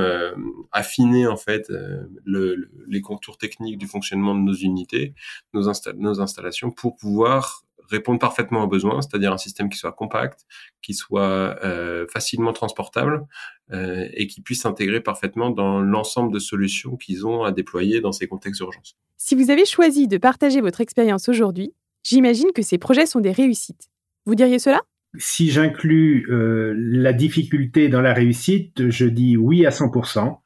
affiner 0.76 1.26
en 1.26 1.37
fait 1.37 1.71
euh, 1.71 2.04
le, 2.25 2.71
les 2.87 3.00
contours 3.00 3.38
techniques 3.38 3.78
du 3.78 3.87
fonctionnement 3.87 4.35
de 4.35 4.40
nos 4.40 4.54
unités, 4.54 5.14
nos, 5.54 5.62
nos 5.97 6.21
installations, 6.21 6.71
pour 6.71 6.97
pouvoir 6.97 7.64
répondre 7.88 8.18
parfaitement 8.18 8.64
aux 8.64 8.66
besoins, 8.66 9.00
c'est-à-dire 9.00 9.33
un 9.33 9.38
système 9.38 9.68
qui 9.68 9.78
soit 9.78 9.92
compact, 9.92 10.45
qui 10.83 10.92
soit 10.92 11.56
euh, 11.64 12.06
facilement 12.09 12.52
transportable 12.52 13.26
euh, 13.73 14.09
et 14.12 14.26
qui 14.26 14.40
puisse 14.40 14.62
s'intégrer 14.62 15.00
parfaitement 15.00 15.50
dans 15.50 15.80
l'ensemble 15.80 16.33
de 16.33 16.38
solutions 16.38 16.97
qu'ils 16.97 17.26
ont 17.26 17.45
à 17.45 17.52
déployer 17.52 18.00
dans 18.00 18.12
ces 18.12 18.26
contextes 18.26 18.61
d'urgence. 18.61 18.97
Si 19.16 19.35
vous 19.35 19.50
avez 19.50 19.64
choisi 19.64 20.09
de 20.09 20.18
partager 20.18 20.61
votre 20.61 20.80
expérience 20.80 21.28
aujourd'hui, 21.28 21.73
j'imagine 22.02 22.52
que 22.54 22.62
ces 22.62 22.76
projets 22.76 23.06
sont 23.06 23.21
des 23.21 23.33
réussites. 23.33 23.88
Vous 24.26 24.35
diriez 24.35 24.59
cela? 24.59 24.83
Si 25.18 25.50
j'inclus 25.50 26.26
euh, 26.30 26.75
la 26.76 27.12
difficulté 27.12 27.88
dans 27.88 28.02
la 28.02 28.12
réussite, 28.12 28.90
je 28.90 29.06
dis 29.06 29.37
oui 29.37 29.64
à 29.64 29.71
100%. 29.71 30.38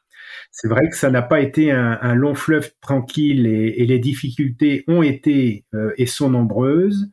C'est 0.50 0.68
vrai 0.68 0.88
que 0.88 0.96
ça 0.96 1.10
n'a 1.10 1.22
pas 1.22 1.40
été 1.40 1.70
un, 1.70 2.14
long 2.14 2.34
fleuve 2.34 2.72
tranquille 2.80 3.46
et, 3.46 3.86
les 3.86 3.98
difficultés 3.98 4.84
ont 4.88 5.02
été 5.02 5.64
euh, 5.74 5.92
et 5.96 6.06
sont 6.06 6.28
nombreuses, 6.28 7.08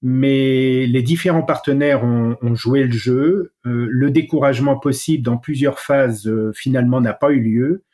mais 0.00 0.86
les 0.86 1.02
différents 1.02 1.42
partenaires 1.42 2.02
ont, 2.02 2.54
joué 2.54 2.84
le 2.84 2.92
jeu. 2.92 3.54
Euh, 3.66 3.86
le 3.90 4.10
découragement 4.10 4.78
possible 4.78 5.22
dans 5.22 5.36
plusieurs 5.36 5.78
phases 5.80 6.26
euh, 6.26 6.52
finalement 6.54 7.00
n'a 7.00 7.12
pas 7.12 7.30
eu 7.30 7.40
lieu. 7.40 7.84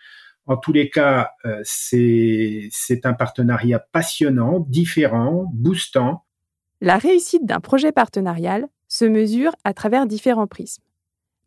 En 0.46 0.56
tous 0.56 0.72
les 0.72 0.88
cas, 0.88 1.32
c'est 1.62 2.70
un 3.04 3.12
partenariat 3.12 3.78
passionnant, 3.78 4.60
différent, 4.60 5.50
boostant. 5.52 6.24
La 6.80 6.96
réussite 6.96 7.44
d'un 7.44 7.60
projet 7.60 7.92
partenarial 7.92 8.66
se 8.86 9.04
mesure 9.04 9.54
à 9.64 9.74
travers 9.74 10.06
différents 10.06 10.46
prismes. 10.46 10.82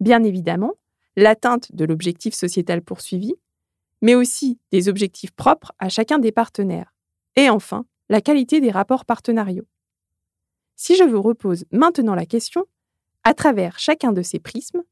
Bien 0.01 0.23
évidemment, 0.23 0.73
l'atteinte 1.15 1.73
de 1.73 1.85
l'objectif 1.85 2.33
sociétal 2.33 2.81
poursuivi, 2.81 3.35
mais 4.01 4.15
aussi 4.15 4.59
des 4.71 4.89
objectifs 4.89 5.31
propres 5.31 5.73
à 5.79 5.89
chacun 5.89 6.19
des 6.19 6.31
partenaires, 6.31 6.93
et 7.35 7.49
enfin 7.49 7.85
la 8.09 8.21
qualité 8.21 8.59
des 8.59 8.71
rapports 8.71 9.05
partenariaux. 9.05 9.67
Si 10.75 10.95
je 10.95 11.03
vous 11.03 11.21
repose 11.21 11.65
maintenant 11.71 12.15
la 12.15 12.25
question, 12.25 12.65
à 13.23 13.33
travers 13.33 13.77
chacun 13.79 14.11
de 14.11 14.21
ces 14.21 14.39
prismes, 14.39 14.83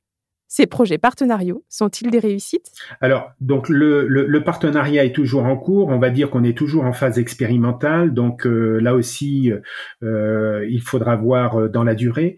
ces 0.51 0.65
projets 0.65 0.97
partenariaux 0.97 1.63
sont-ils 1.69 2.09
des 2.09 2.17
réussites? 2.17 2.71
Alors, 3.01 3.31
donc 3.39 3.69
le, 3.69 4.07
le, 4.07 4.43
partenariat 4.43 5.05
est 5.05 5.13
toujours 5.13 5.45
en 5.45 5.55
cours. 5.55 5.89
On 5.89 5.99
va 5.99 6.09
dire 6.09 6.31
qu'on 6.31 6.43
est 6.43 6.57
toujours 6.57 6.85
en 6.85 6.91
phase 6.91 7.19
expérimentale. 7.19 8.15
Donc 8.15 8.47
euh, 8.47 8.79
là 8.79 8.95
aussi, 8.95 9.53
euh, 10.01 10.65
il 10.67 10.81
faudra 10.81 11.15
voir 11.15 11.55
euh, 11.55 11.69
dans 11.69 11.83
la 11.83 11.93
durée. 11.93 12.37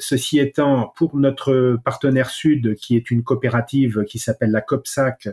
ceci 0.00 0.40
étant, 0.40 0.92
pour 0.96 1.16
notre 1.16 1.78
partenaire 1.84 2.28
sud, 2.28 2.74
qui 2.74 2.96
est 2.96 3.12
une 3.12 3.22
coopérative 3.22 4.02
qui 4.04 4.18
s'appelle 4.18 4.50
la 4.50 4.60
COPSAC, 4.60 5.28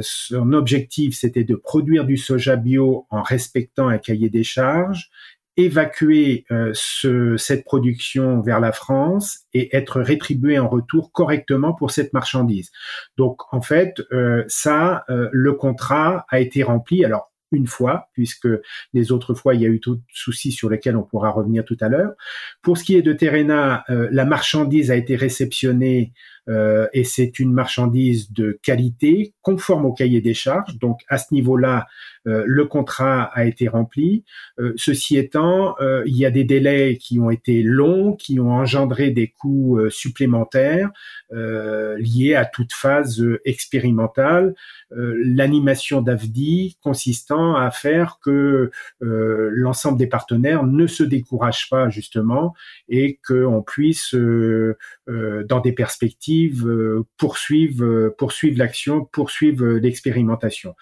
son 0.00 0.52
objectif 0.52 1.14
c'était 1.14 1.44
de 1.44 1.54
produire 1.54 2.06
du 2.06 2.16
soja 2.16 2.56
bio 2.56 3.06
en 3.10 3.22
respectant 3.22 3.88
un 3.88 3.98
cahier 3.98 4.30
des 4.30 4.42
charges 4.42 5.10
évacuer 5.56 6.44
euh, 6.50 6.70
ce, 6.74 7.36
cette 7.36 7.64
production 7.64 8.40
vers 8.40 8.60
la 8.60 8.72
France 8.72 9.40
et 9.54 9.74
être 9.76 10.00
rétribué 10.00 10.58
en 10.58 10.68
retour 10.68 11.12
correctement 11.12 11.72
pour 11.72 11.90
cette 11.90 12.12
marchandise. 12.12 12.70
Donc 13.16 13.42
en 13.52 13.62
fait, 13.62 14.02
euh, 14.12 14.44
ça, 14.48 15.04
euh, 15.08 15.28
le 15.32 15.52
contrat 15.54 16.26
a 16.28 16.40
été 16.40 16.62
rempli. 16.62 17.04
Alors 17.04 17.32
une 17.52 17.68
fois, 17.68 18.08
puisque 18.12 18.48
les 18.92 19.12
autres 19.12 19.32
fois, 19.32 19.54
il 19.54 19.60
y 19.60 19.64
a 19.64 19.68
eu 19.68 19.78
tout 19.78 20.00
soucis 20.12 20.50
sur 20.50 20.68
lesquels 20.68 20.96
on 20.96 21.04
pourra 21.04 21.30
revenir 21.30 21.64
tout 21.64 21.76
à 21.80 21.88
l'heure. 21.88 22.12
Pour 22.60 22.76
ce 22.76 22.82
qui 22.82 22.96
est 22.96 23.02
de 23.02 23.12
Terena, 23.12 23.84
la 23.88 24.24
marchandise 24.24 24.90
a 24.90 24.96
été 24.96 25.14
réceptionnée 25.14 26.12
euh, 26.48 26.86
et 26.92 27.04
c'est 27.04 27.38
une 27.38 27.52
marchandise 27.52 28.32
de 28.32 28.58
qualité 28.62 29.34
conforme 29.42 29.84
au 29.84 29.92
cahier 29.92 30.20
des 30.20 30.34
charges. 30.34 30.78
Donc 30.78 31.00
à 31.08 31.18
ce 31.18 31.34
niveau-là, 31.34 31.86
euh, 31.86 31.86
le 32.26 32.64
contrat 32.64 33.22
a 33.22 33.44
été 33.44 33.68
rempli. 33.68 34.24
Euh, 34.58 34.72
ceci 34.76 35.16
étant, 35.16 35.76
il 36.06 36.16
y 36.16 36.26
a 36.26 36.30
des 36.30 36.44
délais 36.44 36.96
qui 36.96 37.18
ont 37.18 37.30
été 37.30 37.62
longs, 37.62 38.14
qui 38.14 38.40
ont 38.40 38.52
engendré 38.52 39.10
des 39.10 39.28
coûts 39.28 39.78
supplémentaires 39.90 40.90
liés 41.30 42.34
à 42.36 42.44
toute 42.44 42.72
phase 42.72 43.24
expérimentale. 43.44 44.54
L'animation 44.90 46.00
d'AFDI 46.00 46.76
consistant 46.82 47.56
à 47.56 47.70
faire 47.70 48.18
que 48.22 48.70
l'ensemble 49.00 49.98
des 49.98 50.06
partenaires 50.06 50.64
ne 50.64 50.86
se 50.86 51.02
découragent 51.02 51.68
pas 51.68 51.88
justement 51.88 52.54
et 52.88 53.18
qu'on 53.26 53.62
puisse, 53.62 54.14
dans 54.14 55.60
des 55.60 55.72
perspectives 55.72 56.66
euh, 56.66 57.04
poursuivre, 57.16 57.84
euh, 57.84 58.14
poursuivre 58.16 58.58
l'action, 58.58 59.04
poursuivre 59.04 59.64
euh, 59.64 59.78
l'expérimentation. 59.78 60.74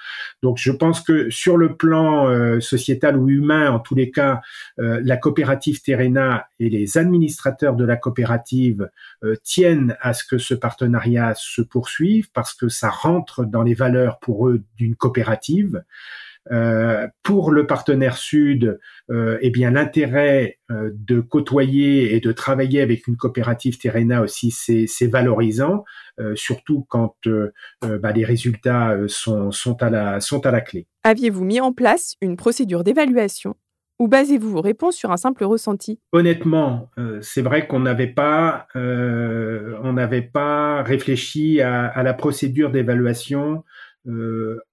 Donc 0.43 0.59
je 0.59 0.71
pense 0.71 1.01
que 1.01 1.31
sur 1.35 1.57
le 1.57 1.77
plan 1.77 2.61
sociétal 2.61 3.17
ou 3.17 3.29
humain, 3.29 3.71
en 3.71 3.81
tous 3.81 3.95
les 3.95 4.11
cas, 4.11 4.41
la 4.79 5.17
coopérative 5.17 5.83
Terena 5.83 6.47
et 6.59 6.71
les 6.71 6.97
administrateurs 6.99 7.77
de 7.77 7.85
la 7.85 7.97
coopérative 7.97 8.89
tiennent 9.43 9.97
à 10.01 10.15
ce 10.15 10.25
que 10.25 10.39
ce 10.39 10.55
partenariat 10.55 11.35
se 11.37 11.63
poursuive 11.63 12.31
parce 12.33 12.55
que 12.55 12.69
ça 12.69 12.89
rentre 12.89 13.45
dans 13.45 13.63
les 13.63 13.75
valeurs 13.75 14.19
pour 14.19 14.49
eux 14.49 14.63
d'une 14.77 14.97
coopérative. 14.97 15.83
Euh, 16.53 17.09
pour 17.23 17.51
le 17.51 17.67
partenaire 17.67 18.19
sud, 18.19 18.79
euh, 19.11 19.39
eh 19.41 19.51
bien 19.51 19.71
l'intérêt 19.71 20.59
euh, 20.71 20.91
de 20.93 21.21
côtoyer 21.21 22.15
et 22.15 22.21
de 22.21 22.33
travailler 22.33 22.83
avec 22.83 23.07
une 23.07 23.17
coopérative 23.17 23.79
Terena 23.79 24.21
aussi, 24.21 24.51
c'est 24.51 25.07
valorisant, 25.07 25.85
surtout 26.35 26.87
quand 26.89 27.17
bah, 27.83 28.13
les 28.13 28.25
résultats 28.25 28.97
sont, 29.09 29.51
sont, 29.51 29.83
à 29.83 29.91
la, 29.91 30.21
sont 30.21 30.47
à 30.47 30.51
la 30.51 30.61
clé. 30.61 30.87
Aviez-vous 31.05 31.45
mis 31.45 31.61
en 31.61 31.73
place 31.73 32.17
une 32.21 32.37
procédure 32.37 32.83
d'évaluation 32.83 33.55
ou 34.01 34.09
basez-vous 34.09 34.51
vos 34.51 34.61
réponses 34.61 34.97
sur 34.97 35.13
un 35.13 35.17
simple 35.17 35.45
ressenti? 35.45 36.01
Honnêtement, 36.13 36.91
c'est 37.21 37.43
vrai 37.43 37.69
qu'on 37.69 37.81
n'avait 37.81 38.09
pas, 38.09 38.67
pas 40.33 40.83
réfléchi 40.83 41.61
à, 41.61 42.03
la 42.03 42.15
procédure 42.15 42.71
d'évaluation 42.71 43.63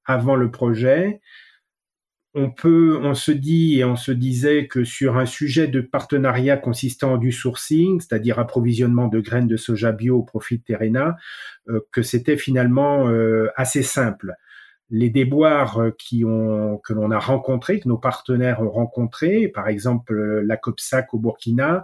avant 0.05 0.35
le 0.35 0.49
projet 0.49 1.21
on 2.33 2.49
peut, 2.49 2.97
on 3.01 3.13
se 3.13 3.31
dit 3.31 3.79
et 3.79 3.85
on 3.85 3.95
se 3.95 4.11
disait 4.11 4.67
que 4.67 4.83
sur 4.83 5.17
un 5.17 5.25
sujet 5.25 5.67
de 5.67 5.81
partenariat 5.81 6.55
consistant 6.57 7.17
du 7.17 7.31
sourcing, 7.31 7.99
c'est-à-dire 7.99 8.39
approvisionnement 8.39 9.07
de 9.07 9.19
graines 9.19 9.47
de 9.47 9.57
soja 9.57 9.91
bio 9.91 10.19
au 10.19 10.23
profit 10.23 10.59
de 10.59 10.63
Terena, 10.63 11.17
euh, 11.67 11.81
que 11.91 12.01
c'était 12.01 12.37
finalement 12.37 13.09
euh, 13.09 13.49
assez 13.57 13.83
simple. 13.83 14.35
Les 14.91 15.09
déboires 15.09 15.79
euh, 15.79 15.91
que 15.91 16.93
l'on 16.93 17.11
a 17.11 17.19
rencontrés, 17.19 17.79
que 17.79 17.89
nos 17.89 17.97
partenaires 17.97 18.61
ont 18.61 18.69
rencontrés, 18.69 19.47
par 19.47 19.67
exemple 19.67 20.13
la 20.41 20.57
COPSAC 20.57 21.13
au 21.13 21.19
Burkina, 21.19 21.83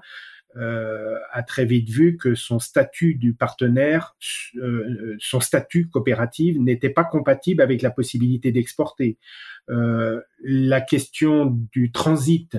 euh, 0.56 1.20
a 1.34 1.44
très 1.44 1.66
vite 1.66 1.90
vu 1.90 2.18
que 2.18 2.34
son 2.34 2.58
statut 2.58 3.14
du 3.14 3.34
partenaire, 3.34 4.16
euh, 4.56 5.16
son 5.20 5.40
statut 5.40 5.88
coopératif 5.88 6.58
n'était 6.58 6.90
pas 6.90 7.04
compatible 7.04 7.62
avec 7.62 7.84
la 7.84 7.92
possibilité 7.92 8.52
d'exporter. 8.52 9.18
Euh, 9.70 10.22
la 10.42 10.82
question 10.82 11.46
du 11.72 11.92
transit, 11.92 12.58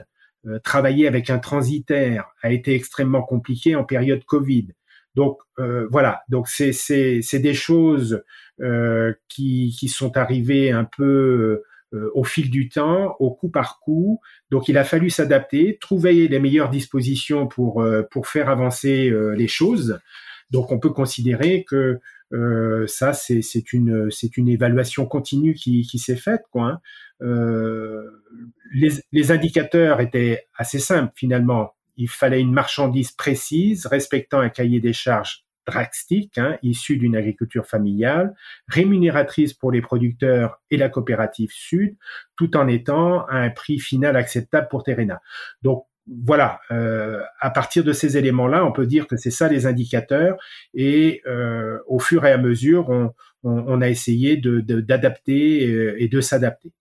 travailler 0.62 1.08
avec 1.08 1.28
un 1.28 1.38
transitaire, 1.38 2.30
a 2.42 2.52
été 2.52 2.74
extrêmement 2.74 3.22
compliqué 3.22 3.74
en 3.74 3.84
période 3.84 4.24
Covid. 4.24 4.68
Donc 5.18 5.34
voilà, 5.90 6.12
donc 6.28 6.44
c'est 6.48 6.72
c'est 6.72 7.42
des 7.48 7.54
choses 7.54 8.22
qui 9.32 9.76
qui 9.78 9.88
sont 9.88 10.16
arrivées 10.16 10.70
un 10.70 10.84
peu 10.84 11.62
euh, 11.94 12.10
au 12.14 12.24
fil 12.24 12.50
du 12.50 12.68
temps, 12.68 13.16
au 13.18 13.30
coup 13.34 13.48
par 13.50 13.80
coup. 13.80 14.20
Donc 14.50 14.68
il 14.68 14.76
a 14.76 14.84
fallu 14.84 15.10
s'adapter, 15.10 15.78
trouver 15.80 16.28
les 16.28 16.38
meilleures 16.38 16.70
dispositions 16.70 17.46
pour, 17.46 17.82
euh, 17.82 18.02
pour 18.10 18.26
faire 18.26 18.48
avancer 18.50 19.08
euh, 19.08 19.34
les 19.34 19.48
choses. 19.48 19.98
Donc 20.50 20.70
on 20.70 20.78
peut 20.78 20.90
considérer 20.90 21.64
que 21.64 21.98
euh, 22.34 22.86
ça, 22.86 23.14
c'est 23.14 23.72
une, 23.72 24.10
une 24.36 24.48
évaluation 24.48 25.06
continue 25.06 25.54
qui, 25.54 25.86
qui 25.86 25.98
s'est 25.98 26.16
faite. 26.16 26.42
Quoi, 26.50 26.64
hein. 26.64 26.80
euh, 27.22 28.02
les, 28.74 28.90
les 29.12 29.32
indicateurs 29.32 30.00
étaient 30.02 30.46
assez 30.54 30.78
simples 30.78 31.12
finalement. 31.16 31.72
Il 31.98 32.08
fallait 32.08 32.40
une 32.40 32.52
marchandise 32.52 33.12
précise, 33.12 33.84
respectant 33.86 34.40
un 34.40 34.48
cahier 34.48 34.80
des 34.80 34.94
charges 34.94 35.44
drastique, 35.68 36.38
hein, 36.38 36.56
issu 36.62 36.96
d'une 36.96 37.14
agriculture 37.14 37.66
familiale, 37.66 38.34
rémunératrice 38.68 39.52
pour 39.52 39.70
les 39.70 39.82
producteurs 39.82 40.62
et 40.70 40.78
la 40.78 40.88
coopérative 40.88 41.50
Sud, 41.52 41.94
tout 42.36 42.56
en 42.56 42.66
étant 42.68 43.26
à 43.26 43.36
un 43.36 43.50
prix 43.50 43.78
final 43.78 44.16
acceptable 44.16 44.68
pour 44.70 44.82
Terena. 44.82 45.20
Donc 45.62 45.84
voilà, 46.24 46.60
euh, 46.70 47.22
à 47.38 47.50
partir 47.50 47.84
de 47.84 47.92
ces 47.92 48.16
éléments-là, 48.16 48.64
on 48.64 48.72
peut 48.72 48.86
dire 48.86 49.06
que 49.06 49.16
c'est 49.16 49.30
ça 49.30 49.48
les 49.48 49.66
indicateurs, 49.66 50.38
et 50.72 51.20
euh, 51.26 51.78
au 51.86 51.98
fur 51.98 52.24
et 52.24 52.32
à 52.32 52.38
mesure, 52.38 52.88
on, 53.44 53.80
a 53.82 53.88
essayé 53.88 54.36
d'adapter 54.36 55.68
euh, 55.68 55.96
et 55.98 56.08
de 56.08 56.20
s'adapter. 56.20 56.72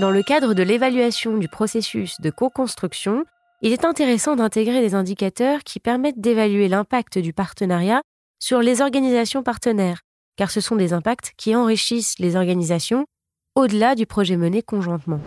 Dans 0.00 0.10
le 0.10 0.22
cadre 0.22 0.54
de 0.54 0.62
l'évaluation 0.62 1.36
du 1.36 1.48
processus 1.48 2.18
de 2.22 2.30
co-construction, 2.30 3.26
il 3.64 3.72
est 3.72 3.84
intéressant 3.84 4.34
d'intégrer 4.34 4.80
des 4.80 4.96
indicateurs 4.96 5.62
qui 5.62 5.78
permettent 5.78 6.20
d'évaluer 6.20 6.66
l'impact 6.66 7.18
du 7.18 7.32
partenariat 7.32 8.02
sur 8.40 8.60
les 8.60 8.80
organisations 8.80 9.44
partenaires, 9.44 10.00
car 10.36 10.50
ce 10.50 10.60
sont 10.60 10.74
des 10.74 10.92
impacts 10.92 11.32
qui 11.36 11.54
enrichissent 11.54 12.18
les 12.18 12.34
organisations 12.34 13.06
au-delà 13.54 13.94
du 13.94 14.04
projet 14.04 14.36
mené 14.36 14.62
conjointement. 14.62 15.20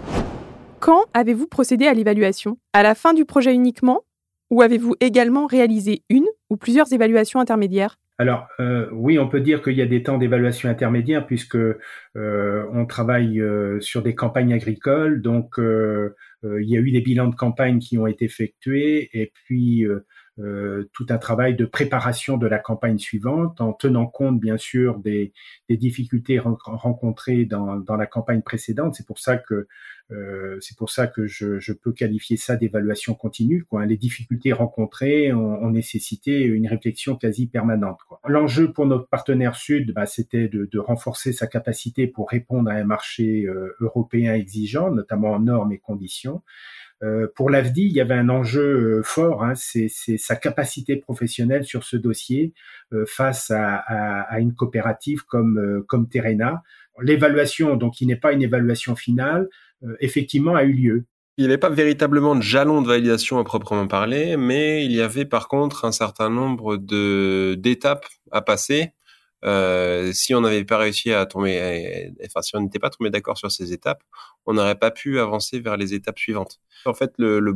Quand 0.82 1.06
avez-vous 1.14 1.48
procédé 1.48 1.88
à 1.88 1.94
l'évaluation? 1.94 2.58
À 2.74 2.84
la 2.84 2.94
fin 2.94 3.14
du 3.14 3.24
projet 3.24 3.54
uniquement? 3.54 4.02
Ou 4.52 4.62
avez-vous 4.62 4.96
également 5.00 5.48
réalisé 5.48 6.04
une 6.10 6.26
ou 6.50 6.58
plusieurs 6.58 6.92
évaluations 6.92 7.40
intermédiaires? 7.40 7.96
Alors 8.18 8.48
euh, 8.62 8.88
oui, 8.94 9.20
on 9.20 9.28
peut 9.28 9.42
dire 9.42 9.62
qu'il 9.62 9.74
y 9.74 9.82
a 9.82 9.86
des 9.86 10.02
temps 10.04 10.18
d'évaluation 10.18 10.70
intermédiaire 10.70 11.28
puisque 11.28 11.58
euh, 11.58 12.66
on 12.72 12.86
travaille 12.86 13.42
euh, 13.42 13.80
sur 13.82 14.02
des 14.02 14.16
campagnes 14.16 14.54
agricoles, 14.54 15.22
donc 15.22 15.60
il 16.62 16.70
y 16.70 16.78
a 16.78 16.80
eu 16.80 16.92
des 16.92 17.02
bilans 17.02 17.28
de 17.28 17.36
campagne 17.36 17.80
qui 17.80 17.98
ont 17.98 18.08
été 18.08 18.26
effectués 18.26 19.10
et 19.14 19.32
puis 19.34 19.86
euh, 20.38 20.90
tout 20.92 21.06
un 21.10 21.18
travail 21.18 21.56
de 21.56 21.64
préparation 21.64 22.36
de 22.36 22.46
la 22.46 22.60
campagne 22.60 22.98
suivante 22.98 23.62
en 23.62 23.72
tenant 23.72 24.06
compte 24.06 24.38
bien 24.38 24.58
sûr 24.58 25.00
des, 25.00 25.32
des 25.70 25.78
difficultés 25.78 26.40
rencontrées 26.40 27.46
dans, 27.46 27.78
dans, 27.78 27.96
la 27.96 28.06
campagne 28.06 28.42
précédente. 28.42 28.96
C'est 28.96 29.08
pour 29.08 29.20
ça 29.20 29.38
que 29.38 29.68
euh, 30.12 30.58
c'est 30.62 30.78
pour 30.78 30.92
ça 30.92 31.08
que 31.08 31.26
je, 31.26 31.60
je 31.60 31.74
peux 31.74 31.92
qualifier 31.92 32.38
ça 32.38 32.58
d'évaluation 32.58 33.16
continue. 33.16 33.64
Quoi. 33.64 33.86
Les 33.86 33.98
difficultés 33.98 34.54
rencontrées 34.54 35.34
ont, 35.34 35.64
ont, 35.64 35.72
nécessité 35.72 36.44
une 36.44 36.68
réflexion 36.68 37.16
quasi 37.16 37.48
permanente. 37.48 38.00
L'enjeu 38.28 38.72
pour 38.72 38.86
notre 38.86 39.08
partenaire 39.08 39.56
sud, 39.56 39.94
bah, 39.94 40.06
c'était 40.06 40.48
de, 40.48 40.70
de, 40.72 40.80
renforcer 40.80 41.34
sa 41.34 41.48
capacité 41.48 42.06
pour 42.08 42.30
répondre 42.30 42.70
à 42.70 42.74
un 42.74 42.84
marché 42.84 43.46
euh, 43.48 43.76
européen 43.80 44.36
exigeant, 44.36 44.92
notamment 44.92 45.32
en 45.32 45.40
normes 45.40 45.72
et 45.72 45.80
conditions. 45.80 46.44
Euh, 47.04 47.28
pour 47.36 47.50
l'AFDI, 47.50 47.84
il 47.84 47.92
y 47.92 48.02
avait 48.02 48.16
un 48.16 48.30
enjeu 48.30 49.00
euh, 49.00 49.04
fort, 49.04 49.44
hein, 49.44 49.54
c'est 49.56 49.90
sa 50.18 50.36
capacité 50.36 50.96
professionnelle 50.96 51.66
sur 51.66 51.84
ce 51.84 51.98
dossier 51.98 52.54
euh, 52.94 53.06
face 53.06 53.52
à, 53.52 54.40
une 54.40 54.54
coopérative 54.54 55.26
comme, 55.26 55.84
comme 55.88 56.08
Terena. 56.08 56.64
L'évaluation, 57.02 57.76
donc 57.76 57.96
qui 57.96 58.06
n'est 58.06 58.16
pas 58.16 58.32
une 58.32 58.42
évaluation 58.42 58.96
finale, 58.96 59.50
effectivement 60.00 60.56
a 60.56 60.64
eu 60.64 60.72
lieu. 60.72 61.06
Il 61.38 61.42
n'y 61.42 61.48
avait 61.48 61.58
pas 61.58 61.70
véritablement 61.70 62.36
de 62.36 62.42
jalon 62.42 62.82
de 62.82 62.88
validation 62.88 63.38
à 63.40 63.44
proprement 63.44 63.88
parler, 63.88 64.38
mais 64.38 64.86
il 64.86 64.94
y 64.94 65.02
avait 65.02 65.26
par 65.26 65.50
contre 65.50 65.84
un 65.84 65.92
certain 65.92 66.30
nombre 66.30 66.78
d'étapes 66.78 68.06
à 68.32 68.42
passer 68.42 68.94
euh, 69.44 70.12
si 70.14 70.34
on 70.34 70.42
n'avait 70.42 70.64
pas 70.64 70.78
réussi 70.78 71.12
à 71.12 71.26
tomber, 71.26 72.12
enfin 72.26 72.42
si 72.42 72.56
on 72.56 72.62
n'était 72.62 72.80
pas 72.80 72.90
tombé 72.90 73.10
d'accord 73.10 73.38
sur 73.38 73.52
ces 73.52 73.74
étapes, 73.74 74.02
on 74.46 74.54
n'aurait 74.54 74.80
pas 74.80 74.92
pu 74.92 75.20
avancer 75.20 75.60
vers 75.60 75.78
les 75.78 75.94
étapes 75.94 76.18
suivantes. 76.18 76.60
En 76.86 76.94
fait, 76.94 77.12
le, 77.18 77.40
le 77.40 77.54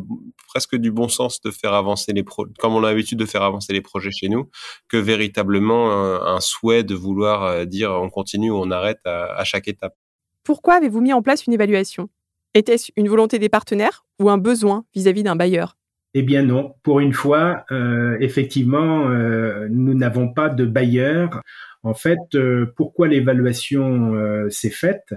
presque 0.47 0.75
du 0.75 0.91
bon 0.91 1.07
sens 1.07 1.41
de 1.41 1.51
faire 1.51 1.73
avancer 1.73 2.13
les 2.13 2.23
projets, 2.23 2.51
comme 2.59 2.73
on 2.75 2.83
a 2.83 2.89
l'habitude 2.89 3.19
de 3.19 3.25
faire 3.25 3.43
avancer 3.43 3.73
les 3.73 3.81
projets 3.81 4.11
chez 4.11 4.29
nous, 4.29 4.49
que 4.87 4.97
véritablement 4.97 5.91
un, 6.25 6.39
souhait 6.41 6.83
de 6.83 6.95
vouloir 6.95 7.43
euh, 7.43 7.65
dire 7.65 7.91
on 7.91 8.09
continue 8.09 8.51
ou 8.51 8.55
on 8.55 8.71
arrête 8.71 8.99
à, 9.05 9.33
à 9.35 9.43
chaque 9.43 9.67
étape. 9.67 9.95
Pourquoi 10.43 10.75
avez-vous 10.75 11.01
mis 11.01 11.13
en 11.13 11.21
place 11.21 11.45
une 11.45 11.53
évaluation? 11.53 12.09
Était-ce 12.55 12.91
une 12.95 13.07
volonté 13.07 13.37
des 13.39 13.49
partenaires 13.49 14.05
ou 14.19 14.29
un 14.29 14.37
besoin 14.37 14.85
vis-à-vis 14.95 15.23
d'un 15.23 15.35
bailleur? 15.35 15.75
Eh 16.15 16.23
bien 16.23 16.41
non, 16.41 16.73
pour 16.81 17.01
une 17.01 17.13
fois, 17.13 17.65
euh, 17.71 18.17
effectivement, 18.19 19.07
euh, 19.09 19.67
nous 19.69 19.93
n'avons 19.93 20.33
pas 20.33 20.49
de 20.49 20.65
bailleur. 20.65 21.41
En 21.83 21.93
fait, 21.93 22.19
euh, 22.35 22.73
pourquoi 22.75 23.07
l'évaluation 23.07 24.13
euh, 24.13 24.49
s'est 24.49 24.69
faite 24.69 25.13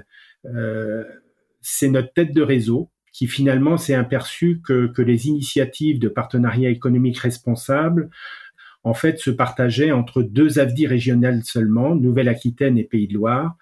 euh, 0.46 1.04
C'est 1.60 1.88
notre 1.88 2.12
tête 2.12 2.32
de 2.32 2.42
réseau 2.42 2.90
qui 3.12 3.26
finalement 3.26 3.76
s'est 3.76 3.94
aperçu 3.94 4.60
que, 4.64 4.86
que, 4.86 5.02
les 5.02 5.26
initiatives 5.26 5.98
de 5.98 6.08
partenariat 6.08 6.70
économique 6.70 7.18
responsable 7.18 8.08
en 8.84 8.94
fait 8.94 9.18
se 9.18 9.30
partageaient 9.30 9.92
entre 9.92 10.22
deux 10.22 10.58
AFDI 10.58 10.86
régionales 10.86 11.42
seulement, 11.44 11.94
Nouvelle-Aquitaine 11.94 12.78
et 12.78 12.84
Pays 12.84 13.06
de 13.06 13.14
Loire, 13.14 13.56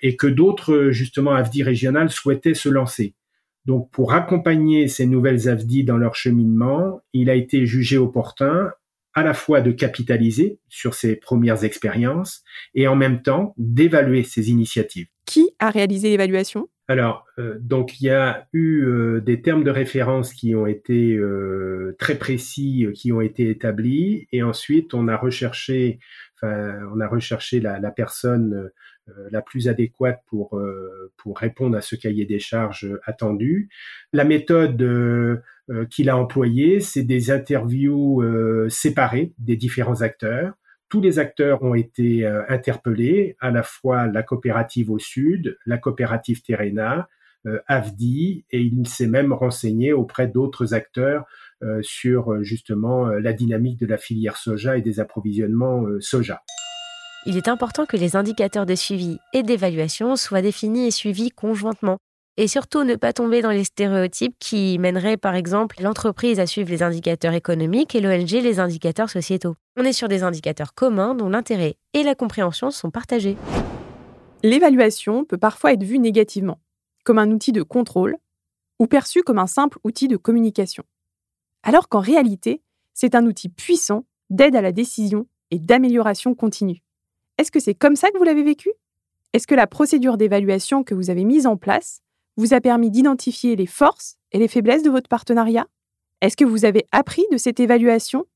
et 0.00 0.14
que 0.14 0.28
d'autres 0.28 0.90
justement 0.92 1.34
AFDI 1.34 1.64
régionales 1.64 2.10
souhaitaient 2.10 2.54
se 2.54 2.68
lancer. 2.68 3.16
Donc, 3.64 3.90
pour 3.90 4.12
accompagner 4.12 4.86
ces 4.86 5.06
nouvelles 5.06 5.48
AFDI 5.48 5.82
dans 5.82 5.96
leur 5.96 6.14
cheminement, 6.14 7.00
il 7.12 7.28
a 7.28 7.34
été 7.34 7.66
jugé 7.66 7.98
opportun 7.98 8.70
à 9.16 9.22
la 9.22 9.32
fois 9.32 9.62
de 9.62 9.72
capitaliser 9.72 10.60
sur 10.68 10.94
ces 10.94 11.16
premières 11.16 11.64
expériences 11.64 12.44
et 12.74 12.86
en 12.86 12.94
même 12.94 13.22
temps 13.22 13.54
d'évaluer 13.56 14.22
ces 14.22 14.50
initiatives. 14.50 15.08
Qui 15.24 15.50
a 15.58 15.70
réalisé 15.70 16.10
l'évaluation? 16.10 16.68
Alors, 16.86 17.26
euh, 17.38 17.56
donc 17.58 18.00
il 18.00 18.04
y 18.04 18.10
a 18.10 18.46
eu 18.52 18.84
euh, 18.84 19.20
des 19.20 19.40
termes 19.40 19.64
de 19.64 19.70
référence 19.70 20.34
qui 20.34 20.54
ont 20.54 20.66
été 20.66 21.16
euh, 21.16 21.96
très 21.98 22.16
précis, 22.16 22.86
qui 22.94 23.10
ont 23.10 23.22
été 23.22 23.48
établis, 23.48 24.28
et 24.32 24.42
ensuite 24.42 24.92
on 24.92 25.08
a 25.08 25.16
recherché, 25.16 25.98
enfin, 26.36 26.78
on 26.94 27.00
a 27.00 27.08
recherché 27.08 27.58
la, 27.58 27.80
la 27.80 27.90
personne 27.90 28.70
la 29.30 29.40
plus 29.40 29.68
adéquate 29.68 30.20
pour 30.26 30.60
pour 31.16 31.38
répondre 31.38 31.76
à 31.76 31.80
ce 31.80 31.94
cahier 31.94 32.26
des 32.26 32.40
charges 32.40 32.88
attendu. 33.04 33.68
La 34.12 34.24
méthode 34.24 34.76
qu'il 35.90 36.08
a 36.10 36.16
employée, 36.16 36.80
c'est 36.80 37.02
des 37.02 37.30
interviews 37.30 38.22
séparées 38.68 39.32
des 39.38 39.56
différents 39.56 40.02
acteurs. 40.02 40.54
Tous 40.88 41.00
les 41.00 41.18
acteurs 41.18 41.62
ont 41.62 41.74
été 41.74 42.24
euh, 42.24 42.42
interpellés, 42.48 43.36
à 43.40 43.50
la 43.50 43.62
fois 43.62 44.06
la 44.06 44.22
coopérative 44.22 44.90
au 44.90 44.98
sud, 44.98 45.58
la 45.66 45.78
coopérative 45.78 46.42
Terena, 46.42 47.08
euh, 47.46 47.58
AFDI, 47.66 48.44
et 48.50 48.60
il 48.60 48.86
s'est 48.86 49.08
même 49.08 49.32
renseigné 49.32 49.92
auprès 49.92 50.28
d'autres 50.28 50.74
acteurs 50.74 51.24
euh, 51.64 51.80
sur 51.82 52.42
justement 52.44 53.06
la 53.06 53.32
dynamique 53.32 53.80
de 53.80 53.86
la 53.86 53.96
filière 53.96 54.36
soja 54.36 54.76
et 54.76 54.82
des 54.82 55.00
approvisionnements 55.00 55.84
soja. 56.00 56.42
Il 57.24 57.36
est 57.36 57.48
important 57.48 57.86
que 57.86 57.96
les 57.96 58.14
indicateurs 58.14 58.66
de 58.66 58.76
suivi 58.76 59.18
et 59.32 59.42
d'évaluation 59.42 60.14
soient 60.14 60.42
définis 60.42 60.86
et 60.86 60.90
suivis 60.92 61.30
conjointement 61.30 61.98
et 62.36 62.48
surtout 62.48 62.84
ne 62.84 62.96
pas 62.96 63.12
tomber 63.12 63.40
dans 63.40 63.50
les 63.50 63.64
stéréotypes 63.64 64.36
qui 64.38 64.78
mèneraient 64.78 65.16
par 65.16 65.34
exemple 65.34 65.82
l'entreprise 65.82 66.38
à 66.38 66.46
suivre 66.46 66.70
les 66.70 66.82
indicateurs 66.82 67.32
économiques 67.32 67.94
et 67.94 68.00
l'ONG 68.00 68.30
les 68.30 68.60
indicateurs 68.60 69.10
sociétaux. 69.10 69.56
On 69.76 69.84
est 69.84 69.92
sur 69.92 70.08
des 70.08 70.22
indicateurs 70.22 70.74
communs 70.74 71.14
dont 71.14 71.28
l'intérêt 71.28 71.76
et 71.94 72.02
la 72.02 72.14
compréhension 72.14 72.70
sont 72.70 72.90
partagés. 72.90 73.36
L'évaluation 74.42 75.24
peut 75.24 75.38
parfois 75.38 75.72
être 75.72 75.82
vue 75.82 75.98
négativement, 75.98 76.60
comme 77.04 77.18
un 77.18 77.30
outil 77.30 77.52
de 77.52 77.62
contrôle, 77.62 78.16
ou 78.78 78.86
perçue 78.86 79.22
comme 79.22 79.38
un 79.38 79.46
simple 79.46 79.78
outil 79.84 80.08
de 80.08 80.16
communication. 80.16 80.84
Alors 81.62 81.88
qu'en 81.88 82.00
réalité, 82.00 82.62
c'est 82.92 83.14
un 83.14 83.24
outil 83.24 83.48
puissant 83.48 84.04
d'aide 84.28 84.56
à 84.56 84.60
la 84.60 84.72
décision 84.72 85.26
et 85.50 85.58
d'amélioration 85.58 86.34
continue. 86.34 86.82
Est-ce 87.38 87.50
que 87.50 87.60
c'est 87.60 87.74
comme 87.74 87.96
ça 87.96 88.10
que 88.10 88.18
vous 88.18 88.24
l'avez 88.24 88.42
vécu? 88.42 88.70
Est-ce 89.32 89.46
que 89.46 89.54
la 89.54 89.66
procédure 89.66 90.16
d'évaluation 90.16 90.84
que 90.84 90.94
vous 90.94 91.10
avez 91.10 91.24
mise 91.24 91.46
en 91.46 91.56
place 91.56 92.02
vous 92.36 92.54
a 92.54 92.60
permis 92.60 92.90
d'identifier 92.90 93.56
les 93.56 93.66
forces 93.66 94.16
et 94.32 94.38
les 94.38 94.48
faiblesses 94.48 94.82
de 94.82 94.90
votre 94.90 95.08
partenariat? 95.08 95.66
Est-ce 96.20 96.36
que 96.36 96.44
vous 96.44 96.64
avez 96.64 96.86
appris 96.92 97.24
de 97.30 97.36
cette 97.36 97.60
évaluation 97.60 98.26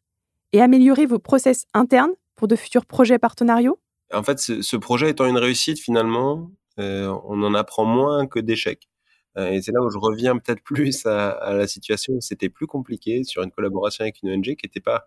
et 0.53 0.61
amélioré 0.61 1.07
vos 1.07 1.19
process 1.19 1.67
internes 1.75 2.13
pour 2.37 2.49
de 2.49 2.57
futurs 2.57 2.87
projets 2.87 3.19
partenariaux? 3.19 3.79
En 4.13 4.23
fait, 4.23 4.39
ce, 4.39 4.77
projet 4.77 5.11
étant 5.11 5.27
une 5.27 5.39
réussite, 5.39 5.79
finalement, 5.79 6.51
euh, 6.79 7.15
on 7.25 7.43
en 7.43 7.55
apprend 7.55 7.85
moins 7.85 8.27
que 8.27 8.41
d'échecs. 8.41 8.89
Euh, 9.37 9.51
et 9.51 9.63
c'est 9.63 9.73
là 9.73 9.81
où 9.83 9.91
je 9.91 9.99
reviens 9.99 10.37
peut-être 10.39 10.63
plus 10.65 11.07
à, 11.07 11.55
la 11.55 11.67
situation 11.67 12.15
où 12.15 12.21
c'était 12.21 12.49
plus 12.49 12.67
compliqué 12.67 13.25
sur 13.25 13.43
une 13.43 13.51
collaboration 13.51 14.03
avec 14.03 14.23
une 14.23 14.31
ONG 14.31 14.57
qui 14.57 14.67
n'était 14.67 14.81
pas 14.81 15.07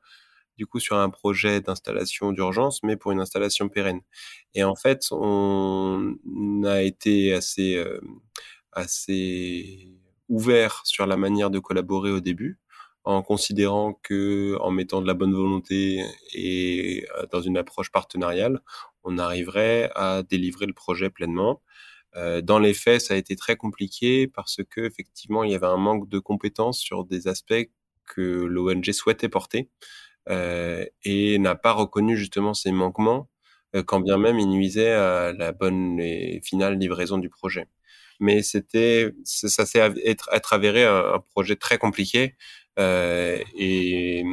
du 0.58 0.68
coup 0.68 0.80
sur 0.80 0.98
un 0.98 1.10
projet 1.10 1.62
d'installation 1.62 2.32
d'urgence, 2.32 2.84
mais 2.84 2.96
pour 2.96 3.12
une 3.12 3.20
installation 3.20 3.70
pérenne. 3.70 4.02
Et 4.54 4.64
en 4.64 4.76
fait, 4.76 5.08
on 5.12 6.16
a 6.64 6.84
été 6.84 7.34
assez 7.34 7.76
euh, 7.76 8.00
assez 8.76 9.90
ouvert 10.30 10.82
sur 10.86 11.06
la 11.06 11.18
manière 11.18 11.50
de 11.50 11.60
collaborer 11.60 12.12
au 12.12 12.20
début, 12.20 12.60
en 13.04 13.22
considérant 13.22 13.94
que 14.04 14.58
en 14.62 14.72
mettant 14.72 15.02
de 15.02 15.08
la 15.08 15.14
bonne 15.14 15.34
volonté 15.34 16.04
et 16.34 17.06
euh, 17.18 17.26
dans 17.32 17.42
une 17.42 17.58
approche 17.58 17.92
partenariale, 17.92 18.62
on 19.04 19.18
arriverait 19.18 19.92
à 19.96 20.24
délivrer 20.24 20.66
le 20.66 20.74
projet 20.74 21.10
pleinement. 21.10 21.62
Euh, 22.16 22.42
dans 22.42 22.60
les 22.60 22.74
faits, 22.74 23.02
ça 23.02 23.14
a 23.16 23.18
été 23.18 23.36
très 23.36 23.56
compliqué 23.56 24.28
parce 24.28 24.58
que 24.70 24.82
effectivement, 24.82 25.44
il 25.44 25.52
y 25.52 25.56
avait 25.56 25.68
un 25.68 25.78
manque 25.78 26.08
de 26.10 26.20
compétences 26.20 26.80
sur 26.80 27.06
des 27.06 27.28
aspects 27.28 27.70
que 28.06 28.22
l'ONG 28.22 28.92
souhaitait 28.92 29.30
porter 29.30 29.70
euh, 30.30 30.86
et 31.04 31.40
n'a 31.40 31.56
pas 31.56 31.74
reconnu 31.74 32.18
justement 32.18 32.54
ces 32.54 32.72
manquements, 32.72 33.30
euh, 33.76 33.84
quand 33.84 34.00
bien 34.02 34.18
même 34.18 34.40
il 34.40 34.48
nuisait 34.50 34.92
à 34.94 35.34
la 35.34 35.52
bonne 35.52 36.00
et 36.00 36.42
finale 36.44 36.78
livraison 36.78 37.18
du 37.18 37.30
projet. 37.30 37.68
Mais 38.20 38.44
c'était, 38.44 39.12
ça 39.24 39.66
s'est 39.66 39.80
être, 40.06 40.30
être 40.32 40.54
avéré 40.54 40.86
un, 40.86 41.20
projet 41.32 41.56
très 41.56 41.78
compliqué 41.78 42.36
euh, 42.80 43.40
et, 43.56 44.24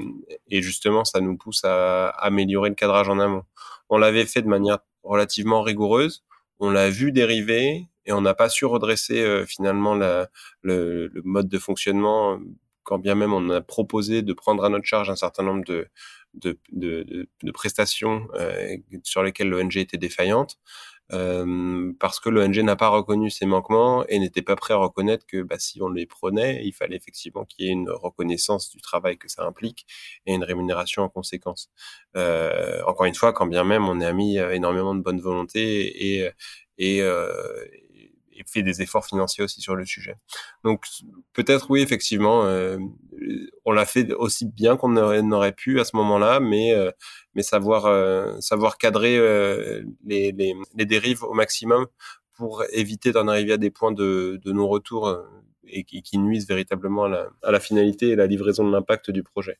justement, 0.51 1.05
ça 1.05 1.21
nous 1.21 1.37
pousse 1.37 1.64
à 1.64 2.09
améliorer 2.09 2.71
le 2.71 2.75
cadrage 2.75 3.09
en 3.09 3.19
amont. 3.19 3.45
On 3.88 3.99
l'avait 3.99 4.27
fait 4.27 4.43
de 4.43 4.49
manière 4.49 4.79
relativement 5.03 5.62
rigoureuse 5.62 6.25
on 6.61 6.71
l'a 6.71 6.90
vu 6.90 7.11
dériver 7.11 7.88
et 8.05 8.12
on 8.12 8.21
n'a 8.21 8.35
pas 8.35 8.49
su 8.49 8.66
redresser 8.66 9.21
euh, 9.21 9.47
finalement 9.47 9.95
le, 9.95 11.11
mode 11.25 11.49
de 11.49 11.59
fonctionnement, 11.59 12.38
quand 12.85 12.99
bien 12.99 13.14
même 13.14 13.33
on 13.33 13.49
a 13.51 13.61
proposé 13.61 14.23
de 14.23 14.33
prendre 14.33 14.64
à 14.64 14.69
notre 14.69 14.85
charge 14.85 15.11
un 15.11 15.16
certain 15.16 15.43
nombre 15.43 15.64
de 15.64 17.51
prestations 17.53 18.29
euh, 18.35 18.77
sur 19.03 19.23
lesquelles 19.23 19.49
l'ONG 19.49 19.79
était 19.79 19.97
défaillante. 19.99 20.59
Euh, 21.12 21.92
parce 21.99 22.20
que 22.20 22.29
l'ONG 22.29 22.59
n'a 22.59 22.77
pas 22.77 22.88
reconnu 22.88 23.31
ses 23.31 23.46
manquements 23.46 24.05
et 24.09 24.18
n'était 24.18 24.42
pas 24.42 24.57
prêt 24.57 24.75
à 24.75 24.77
reconnaître 24.77 25.27
que 25.27 25.42
bah, 25.42 25.59
si 25.59 25.83
on 25.83 25.88
les 25.88 26.07
prenait, 26.07 26.64
il 26.64 26.73
fallait 26.73 26.96
effectivement 26.96 27.44
qu'il 27.44 27.66
y 27.66 27.68
ait 27.68 27.73
une 27.73 27.90
reconnaissance 27.90 28.70
du 28.70 28.81
travail 28.81 29.18
que 29.18 29.29
ça 29.29 29.44
implique 29.44 29.87
et 30.27 30.35
une 30.35 30.44
rémunération 30.44 31.03
en 31.03 31.09
conséquence. 31.09 31.70
Euh, 32.16 32.83
encore 32.87 33.07
une 33.07 33.14
fois, 33.14 33.33
quand 33.33 33.46
bien 33.46 33.64
même 33.64 33.88
on 33.88 34.01
a 34.01 34.12
mis 34.12 34.38
euh, 34.38 34.53
énormément 34.53 34.94
de 34.94 35.01
bonne 35.03 35.20
volonté 35.20 36.20
et, 36.20 36.31
et, 36.79 37.03
euh, 37.03 37.64
et 38.40 38.44
fait 38.50 38.62
des 38.62 38.83
efforts 38.83 39.07
financiers 39.07 39.44
aussi 39.44 39.61
sur 39.61 39.76
le 39.76 39.85
sujet. 39.85 40.14
Donc 40.64 40.85
peut-être 41.33 41.70
oui, 41.70 41.83
effectivement, 41.83 42.44
euh, 42.44 42.79
on 43.64 43.72
l'a 43.72 43.87
fait 43.87 44.12
aussi 44.14 44.46
bien 44.46 44.76
qu'on 44.76 44.88
n'aurait 44.88 45.53
pu 45.53 45.79
à 45.81 45.85
ce 45.85 45.94
moment-là, 45.96 46.40
mais 46.40 46.72
euh, 46.74 46.90
mais 47.35 47.42
savoir 47.42 47.87
euh, 47.87 48.40
savoir 48.40 48.79
cadrer 48.79 49.16
les, 50.05 50.33
les, 50.33 50.87
dérives 50.87 51.22
au 51.22 51.35
maximum 51.35 51.87
pour 52.35 52.64
éviter 52.72 53.12
d'en 53.12 53.29
arriver 53.29 53.53
à 53.53 53.59
des 53.59 53.70
points 53.70 53.92
de, 53.92 54.40
non-retour 54.46 55.16
et 55.68 55.85
qui, 55.85 56.03
qui, 56.03 56.18
nuisent 56.18 56.48
véritablement 56.48 57.05
à 57.05 57.09
la, 57.09 57.29
à 57.42 57.50
la 57.53 57.61
finalité 57.61 58.09
et 58.09 58.16
la 58.16 58.26
livraison 58.26 58.66
de 58.66 58.72
l'impact 58.72 59.11
du 59.11 59.22
projet. 59.22 59.59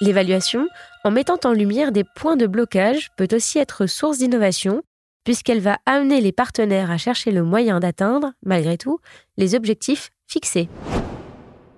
L'évaluation, 0.00 0.68
en 1.02 1.10
mettant 1.10 1.40
en 1.44 1.52
lumière 1.52 1.90
des 1.90 2.04
points 2.04 2.36
de 2.36 2.46
blocage, 2.46 3.10
peut 3.16 3.26
aussi 3.32 3.58
être 3.58 3.86
source 3.86 4.18
d'innovation 4.18 4.82
puisqu'elle 5.28 5.60
va 5.60 5.78
amener 5.84 6.22
les 6.22 6.32
partenaires 6.32 6.90
à 6.90 6.96
chercher 6.96 7.32
le 7.32 7.42
moyen 7.42 7.80
d'atteindre, 7.80 8.32
malgré 8.46 8.78
tout, 8.78 8.98
les 9.36 9.54
objectifs 9.54 10.08
fixés. 10.26 10.70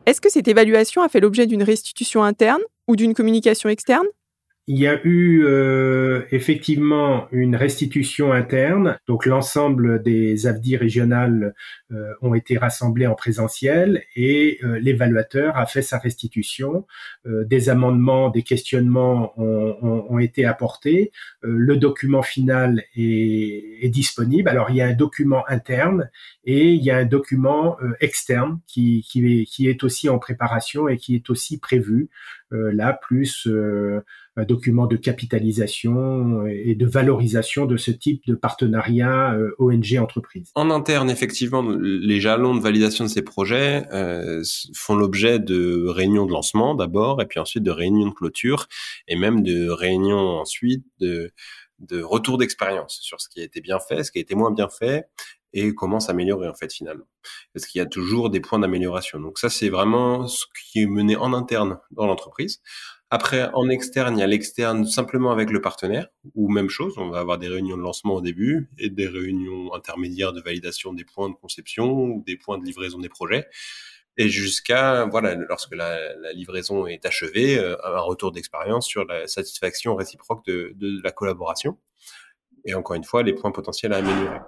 Est-ce 0.06 0.20
que 0.20 0.30
cette 0.30 0.46
évaluation 0.46 1.02
a 1.02 1.08
fait 1.08 1.18
l'objet 1.18 1.48
d'une 1.48 1.64
restitution 1.64 2.22
interne 2.22 2.60
ou 2.86 2.94
d'une 2.94 3.12
communication 3.12 3.68
externe? 3.68 4.06
Il 4.70 4.78
y 4.78 4.86
a 4.86 5.04
eu 5.04 5.42
euh, 5.46 6.22
effectivement 6.30 7.26
une 7.32 7.56
restitution 7.56 8.32
interne. 8.32 8.98
Donc 9.08 9.26
l'ensemble 9.26 10.00
des 10.00 10.46
AFDI 10.46 10.76
régionales 10.76 11.54
euh, 11.90 12.12
ont 12.22 12.34
été 12.34 12.56
rassemblés 12.56 13.08
en 13.08 13.16
présentiel 13.16 14.04
et 14.14 14.60
euh, 14.62 14.78
l'évaluateur 14.78 15.56
a 15.56 15.66
fait 15.66 15.82
sa 15.82 15.98
restitution. 15.98 16.86
des 17.26 17.68
amendements, 17.68 18.30
des 18.30 18.44
questionnements 18.44 19.32
ont, 19.40 20.06
ont, 20.08 20.18
été 20.20 20.44
apportés. 20.44 21.10
le 21.42 21.76
document 21.76 22.22
final 22.22 22.84
est, 22.94 23.84
est, 23.84 23.88
disponible. 23.88 24.48
Alors 24.48 24.70
il 24.70 24.76
y 24.76 24.82
a 24.82 24.86
un 24.86 24.94
document 24.94 25.42
interne 25.48 26.10
et 26.44 26.72
il 26.72 26.82
y 26.82 26.92
a 26.92 26.96
un 26.96 27.04
document 27.04 27.76
externe 28.00 28.60
qui, 28.68 29.04
qui, 29.08 29.40
est, 29.40 29.44
qui 29.46 29.68
est 29.68 29.82
aussi 29.82 30.08
en 30.08 30.18
préparation 30.18 30.88
et 30.88 30.96
qui 30.96 31.16
est 31.16 31.28
aussi 31.28 31.58
prévu 31.58 32.08
là, 32.50 32.92
plus 32.92 33.46
un 34.40 34.44
document 34.44 34.86
de 34.86 34.96
capitalisation 34.96 36.46
et 36.46 36.74
de 36.74 36.86
valorisation 36.86 37.66
de 37.66 37.76
ce 37.76 37.90
type 37.90 38.22
de 38.26 38.34
partenariat 38.34 39.34
euh, 39.34 39.54
ONG-entreprise. 39.58 40.50
En 40.54 40.70
interne, 40.70 41.10
effectivement, 41.10 41.62
les 41.62 42.20
jalons 42.20 42.54
de 42.54 42.60
validation 42.60 43.04
de 43.04 43.10
ces 43.10 43.22
projets 43.22 43.84
euh, 43.92 44.42
font 44.74 44.94
l'objet 44.94 45.38
de 45.38 45.86
réunions 45.88 46.26
de 46.26 46.32
lancement 46.32 46.74
d'abord, 46.74 47.20
et 47.20 47.26
puis 47.26 47.38
ensuite 47.38 47.62
de 47.62 47.70
réunions 47.70 48.08
de 48.08 48.14
clôture, 48.14 48.66
et 49.08 49.16
même 49.16 49.42
de 49.42 49.68
réunions 49.68 50.40
ensuite 50.40 50.84
de, 51.00 51.32
de 51.80 52.02
retour 52.02 52.38
d'expérience 52.38 52.98
sur 53.02 53.20
ce 53.20 53.28
qui 53.28 53.40
a 53.40 53.44
été 53.44 53.60
bien 53.60 53.78
fait, 53.78 54.04
ce 54.04 54.10
qui 54.10 54.18
a 54.18 54.22
été 54.22 54.34
moins 54.34 54.50
bien 54.50 54.68
fait, 54.68 55.06
et 55.52 55.74
comment 55.74 56.00
s'améliorer 56.00 56.48
en 56.48 56.54
fait 56.54 56.72
finalement. 56.72 57.06
Parce 57.52 57.66
qu'il 57.66 57.80
y 57.80 57.82
a 57.82 57.86
toujours 57.86 58.30
des 58.30 58.40
points 58.40 58.58
d'amélioration. 58.58 59.18
Donc 59.18 59.38
ça, 59.38 59.50
c'est 59.50 59.68
vraiment 59.68 60.26
ce 60.26 60.44
qui 60.70 60.82
est 60.82 60.86
mené 60.86 61.16
en 61.16 61.32
interne 61.32 61.78
dans 61.90 62.06
l'entreprise. 62.06 62.60
Après, 63.12 63.50
en 63.54 63.68
externe, 63.68 64.16
il 64.16 64.20
y 64.20 64.22
a 64.22 64.26
l'externe 64.28 64.86
simplement 64.86 65.32
avec 65.32 65.50
le 65.50 65.60
partenaire, 65.60 66.08
ou 66.36 66.48
même 66.48 66.68
chose, 66.68 66.94
on 66.96 67.10
va 67.10 67.18
avoir 67.18 67.38
des 67.38 67.48
réunions 67.48 67.76
de 67.76 67.82
lancement 67.82 68.14
au 68.14 68.20
début 68.20 68.70
et 68.78 68.88
des 68.88 69.08
réunions 69.08 69.74
intermédiaires 69.74 70.32
de 70.32 70.40
validation 70.40 70.92
des 70.92 71.04
points 71.04 71.28
de 71.28 71.34
conception 71.34 71.90
ou 71.90 72.22
des 72.24 72.36
points 72.36 72.58
de 72.58 72.64
livraison 72.64 72.98
des 73.00 73.08
projets. 73.08 73.48
Et 74.16 74.28
jusqu'à, 74.28 75.06
voilà, 75.06 75.34
lorsque 75.34 75.74
la, 75.74 75.98
livraison 76.34 76.86
est 76.86 77.04
achevée, 77.04 77.58
euh, 77.58 77.76
un 77.84 78.00
retour 78.00 78.30
d'expérience 78.30 78.86
sur 78.86 79.04
la 79.04 79.26
satisfaction 79.26 79.96
réciproque 79.96 80.44
de, 80.46 80.72
de 80.76 81.00
la 81.02 81.10
collaboration. 81.10 81.78
Et 82.64 82.74
encore 82.74 82.94
une 82.94 83.04
fois, 83.04 83.24
les 83.24 83.32
points 83.34 83.50
potentiels 83.50 83.92
à 83.92 83.96
améliorer. 83.98 84.38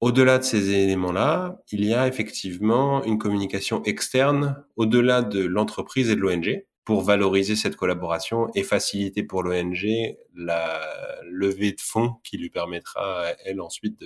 Au-delà 0.00 0.38
de 0.38 0.44
ces 0.44 0.70
éléments-là, 0.70 1.62
il 1.72 1.84
y 1.84 1.94
a 1.94 2.06
effectivement 2.06 3.02
une 3.04 3.18
communication 3.18 3.82
externe 3.84 4.64
au-delà 4.76 5.22
de 5.22 5.44
l'entreprise 5.44 6.10
et 6.10 6.16
de 6.16 6.20
l'ONG 6.20 6.64
pour 6.84 7.02
valoriser 7.02 7.54
cette 7.54 7.76
collaboration 7.76 8.48
et 8.54 8.64
faciliter 8.64 9.22
pour 9.22 9.42
l'ONG 9.42 9.86
la 10.34 10.80
levée 11.24 11.72
de 11.72 11.80
fonds 11.80 12.14
qui 12.24 12.38
lui 12.38 12.50
permettra, 12.50 13.26
elle, 13.44 13.60
ensuite, 13.60 14.00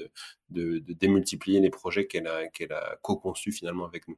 de, 0.50 0.82
démultiplier 1.00 1.60
les 1.60 1.70
projets 1.70 2.06
qu'elle 2.06 2.26
a, 2.26 2.48
qu'elle 2.48 2.72
a 2.72 2.96
co-conçus 3.02 3.52
finalement 3.52 3.86
avec 3.86 4.06
nous. 4.08 4.16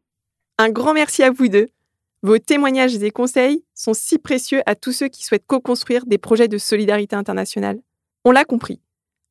Un 0.59 0.71
grand 0.71 0.93
merci 0.93 1.23
à 1.23 1.31
vous 1.31 1.49
deux. 1.49 1.69
Vos 2.23 2.39
témoignages 2.39 2.97
et 2.97 3.11
conseils 3.13 3.65
sont 3.75 3.95
si 3.95 4.19
précieux 4.19 4.61
à 4.67 4.75
tous 4.75 4.91
ceux 4.91 5.09
qui 5.09 5.25
souhaitent 5.25 5.47
co-construire 5.47 6.05
des 6.05 6.19
projets 6.19 6.49
de 6.49 6.59
solidarité 6.59 7.15
internationale. 7.15 7.81
On 8.25 8.33
l'a 8.33 8.45
compris, 8.45 8.81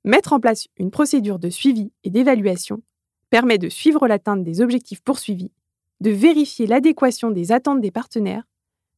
mettre 0.05 0.31
en 0.31 0.39
place 0.39 0.67
une 0.77 0.89
procédure 0.89 1.37
de 1.37 1.49
suivi 1.49 1.91
et 2.05 2.09
d'évaluation 2.09 2.81
permet 3.29 3.57
de 3.57 3.67
suivre 3.67 4.07
l'atteinte 4.07 4.45
des 4.45 4.61
objectifs 4.61 5.01
poursuivis, 5.01 5.51
de 5.99 6.11
vérifier 6.11 6.65
l'adéquation 6.65 7.29
des 7.29 7.51
attentes 7.51 7.81
des 7.81 7.91
partenaires 7.91 8.43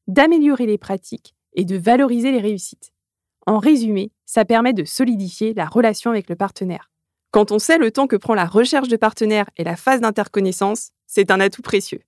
d'améliorer 0.09 0.65
les 0.65 0.79
pratiques 0.79 1.35
et 1.53 1.65
de 1.65 1.77
valoriser 1.77 2.31
les 2.31 2.39
réussites. 2.39 2.91
En 3.45 3.59
résumé, 3.59 4.11
ça 4.25 4.43
permet 4.43 4.73
de 4.73 4.83
solidifier 4.83 5.53
la 5.53 5.65
relation 5.65 6.11
avec 6.11 6.29
le 6.29 6.35
partenaire. 6.35 6.91
Quand 7.31 7.51
on 7.51 7.59
sait 7.59 7.77
le 7.77 7.91
temps 7.91 8.07
que 8.07 8.15
prend 8.15 8.33
la 8.33 8.45
recherche 8.45 8.87
de 8.87 8.97
partenaires 8.97 9.49
et 9.55 9.63
la 9.63 9.75
phase 9.75 10.01
d'interconnaissance, 10.01 10.89
c'est 11.05 11.29
un 11.29 11.39
atout 11.39 11.61
précieux. 11.61 12.01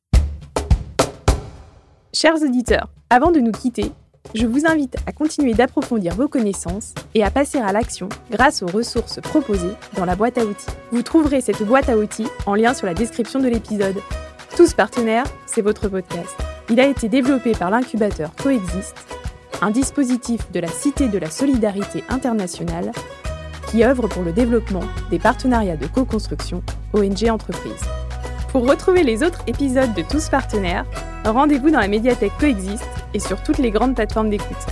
Chers 2.11 2.41
auditeurs, 2.41 2.89
avant 3.09 3.31
de 3.31 3.39
nous 3.39 3.51
quitter, 3.51 3.91
je 4.33 4.47
vous 4.47 4.65
invite 4.65 4.95
à 5.05 5.11
continuer 5.11 5.53
d'approfondir 5.53 6.15
vos 6.15 6.27
connaissances 6.27 6.95
et 7.13 7.23
à 7.23 7.29
passer 7.29 7.59
à 7.59 7.71
l'action 7.71 8.09
grâce 8.31 8.63
aux 8.63 8.67
ressources 8.67 9.21
proposées 9.21 9.75
dans 9.95 10.05
la 10.05 10.15
boîte 10.15 10.39
à 10.39 10.45
outils. 10.45 10.65
Vous 10.91 11.03
trouverez 11.03 11.41
cette 11.41 11.63
boîte 11.63 11.89
à 11.89 11.97
outils 11.97 12.27
en 12.47 12.55
lien 12.55 12.73
sur 12.73 12.87
la 12.87 12.93
description 12.93 13.39
de 13.39 13.47
l'épisode. 13.47 13.97
Tous 14.57 14.73
partenaires, 14.73 15.25
c'est 15.45 15.61
votre 15.61 15.87
podcast. 15.87 16.50
Il 16.71 16.79
a 16.79 16.87
été 16.87 17.09
développé 17.09 17.51
par 17.51 17.69
l'incubateur 17.69 18.31
Coexiste, 18.41 18.95
un 19.61 19.71
dispositif 19.71 20.49
de 20.53 20.61
la 20.61 20.69
Cité 20.69 21.09
de 21.09 21.17
la 21.17 21.29
Solidarité 21.29 22.01
internationale 22.07 22.93
qui 23.67 23.83
œuvre 23.83 24.07
pour 24.07 24.23
le 24.23 24.31
développement 24.31 24.85
des 25.09 25.19
partenariats 25.19 25.75
de 25.75 25.85
co-construction 25.87 26.63
ONG 26.93 27.29
Entreprises. 27.29 27.83
Pour 28.53 28.65
retrouver 28.65 29.03
les 29.03 29.21
autres 29.21 29.43
épisodes 29.47 29.93
de 29.93 30.01
Tous 30.01 30.29
Partenaires, 30.29 30.85
rendez-vous 31.25 31.71
dans 31.71 31.81
la 31.81 31.89
médiathèque 31.89 32.37
Coexiste 32.39 32.87
et 33.13 33.19
sur 33.19 33.43
toutes 33.43 33.57
les 33.57 33.71
grandes 33.71 33.95
plateformes 33.95 34.29
d'écoute. 34.29 34.65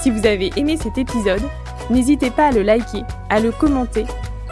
Si 0.00 0.10
vous 0.10 0.26
avez 0.26 0.50
aimé 0.56 0.78
cet 0.78 0.96
épisode, 0.96 1.42
n'hésitez 1.90 2.30
pas 2.30 2.46
à 2.46 2.52
le 2.52 2.62
liker, 2.62 3.02
à 3.28 3.38
le 3.38 3.52
commenter 3.52 4.06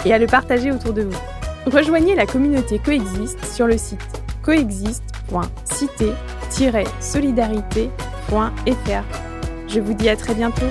et 0.05 0.13
à 0.13 0.19
le 0.19 0.27
partager 0.27 0.71
autour 0.71 0.93
de 0.93 1.05
vous. 1.05 1.19
Rejoignez 1.65 2.15
la 2.15 2.27
communauté 2.27 2.79
Coexiste 2.79 3.47
sur 3.47 3.67
le 3.67 3.79
site 3.79 4.21
coexiste.cité 4.43 6.13
solidarité.fr. 7.01 9.05
Je 9.69 9.81
vous 9.81 9.95
dis 9.95 10.09
à 10.09 10.17
très 10.17 10.35
bientôt. 10.35 10.67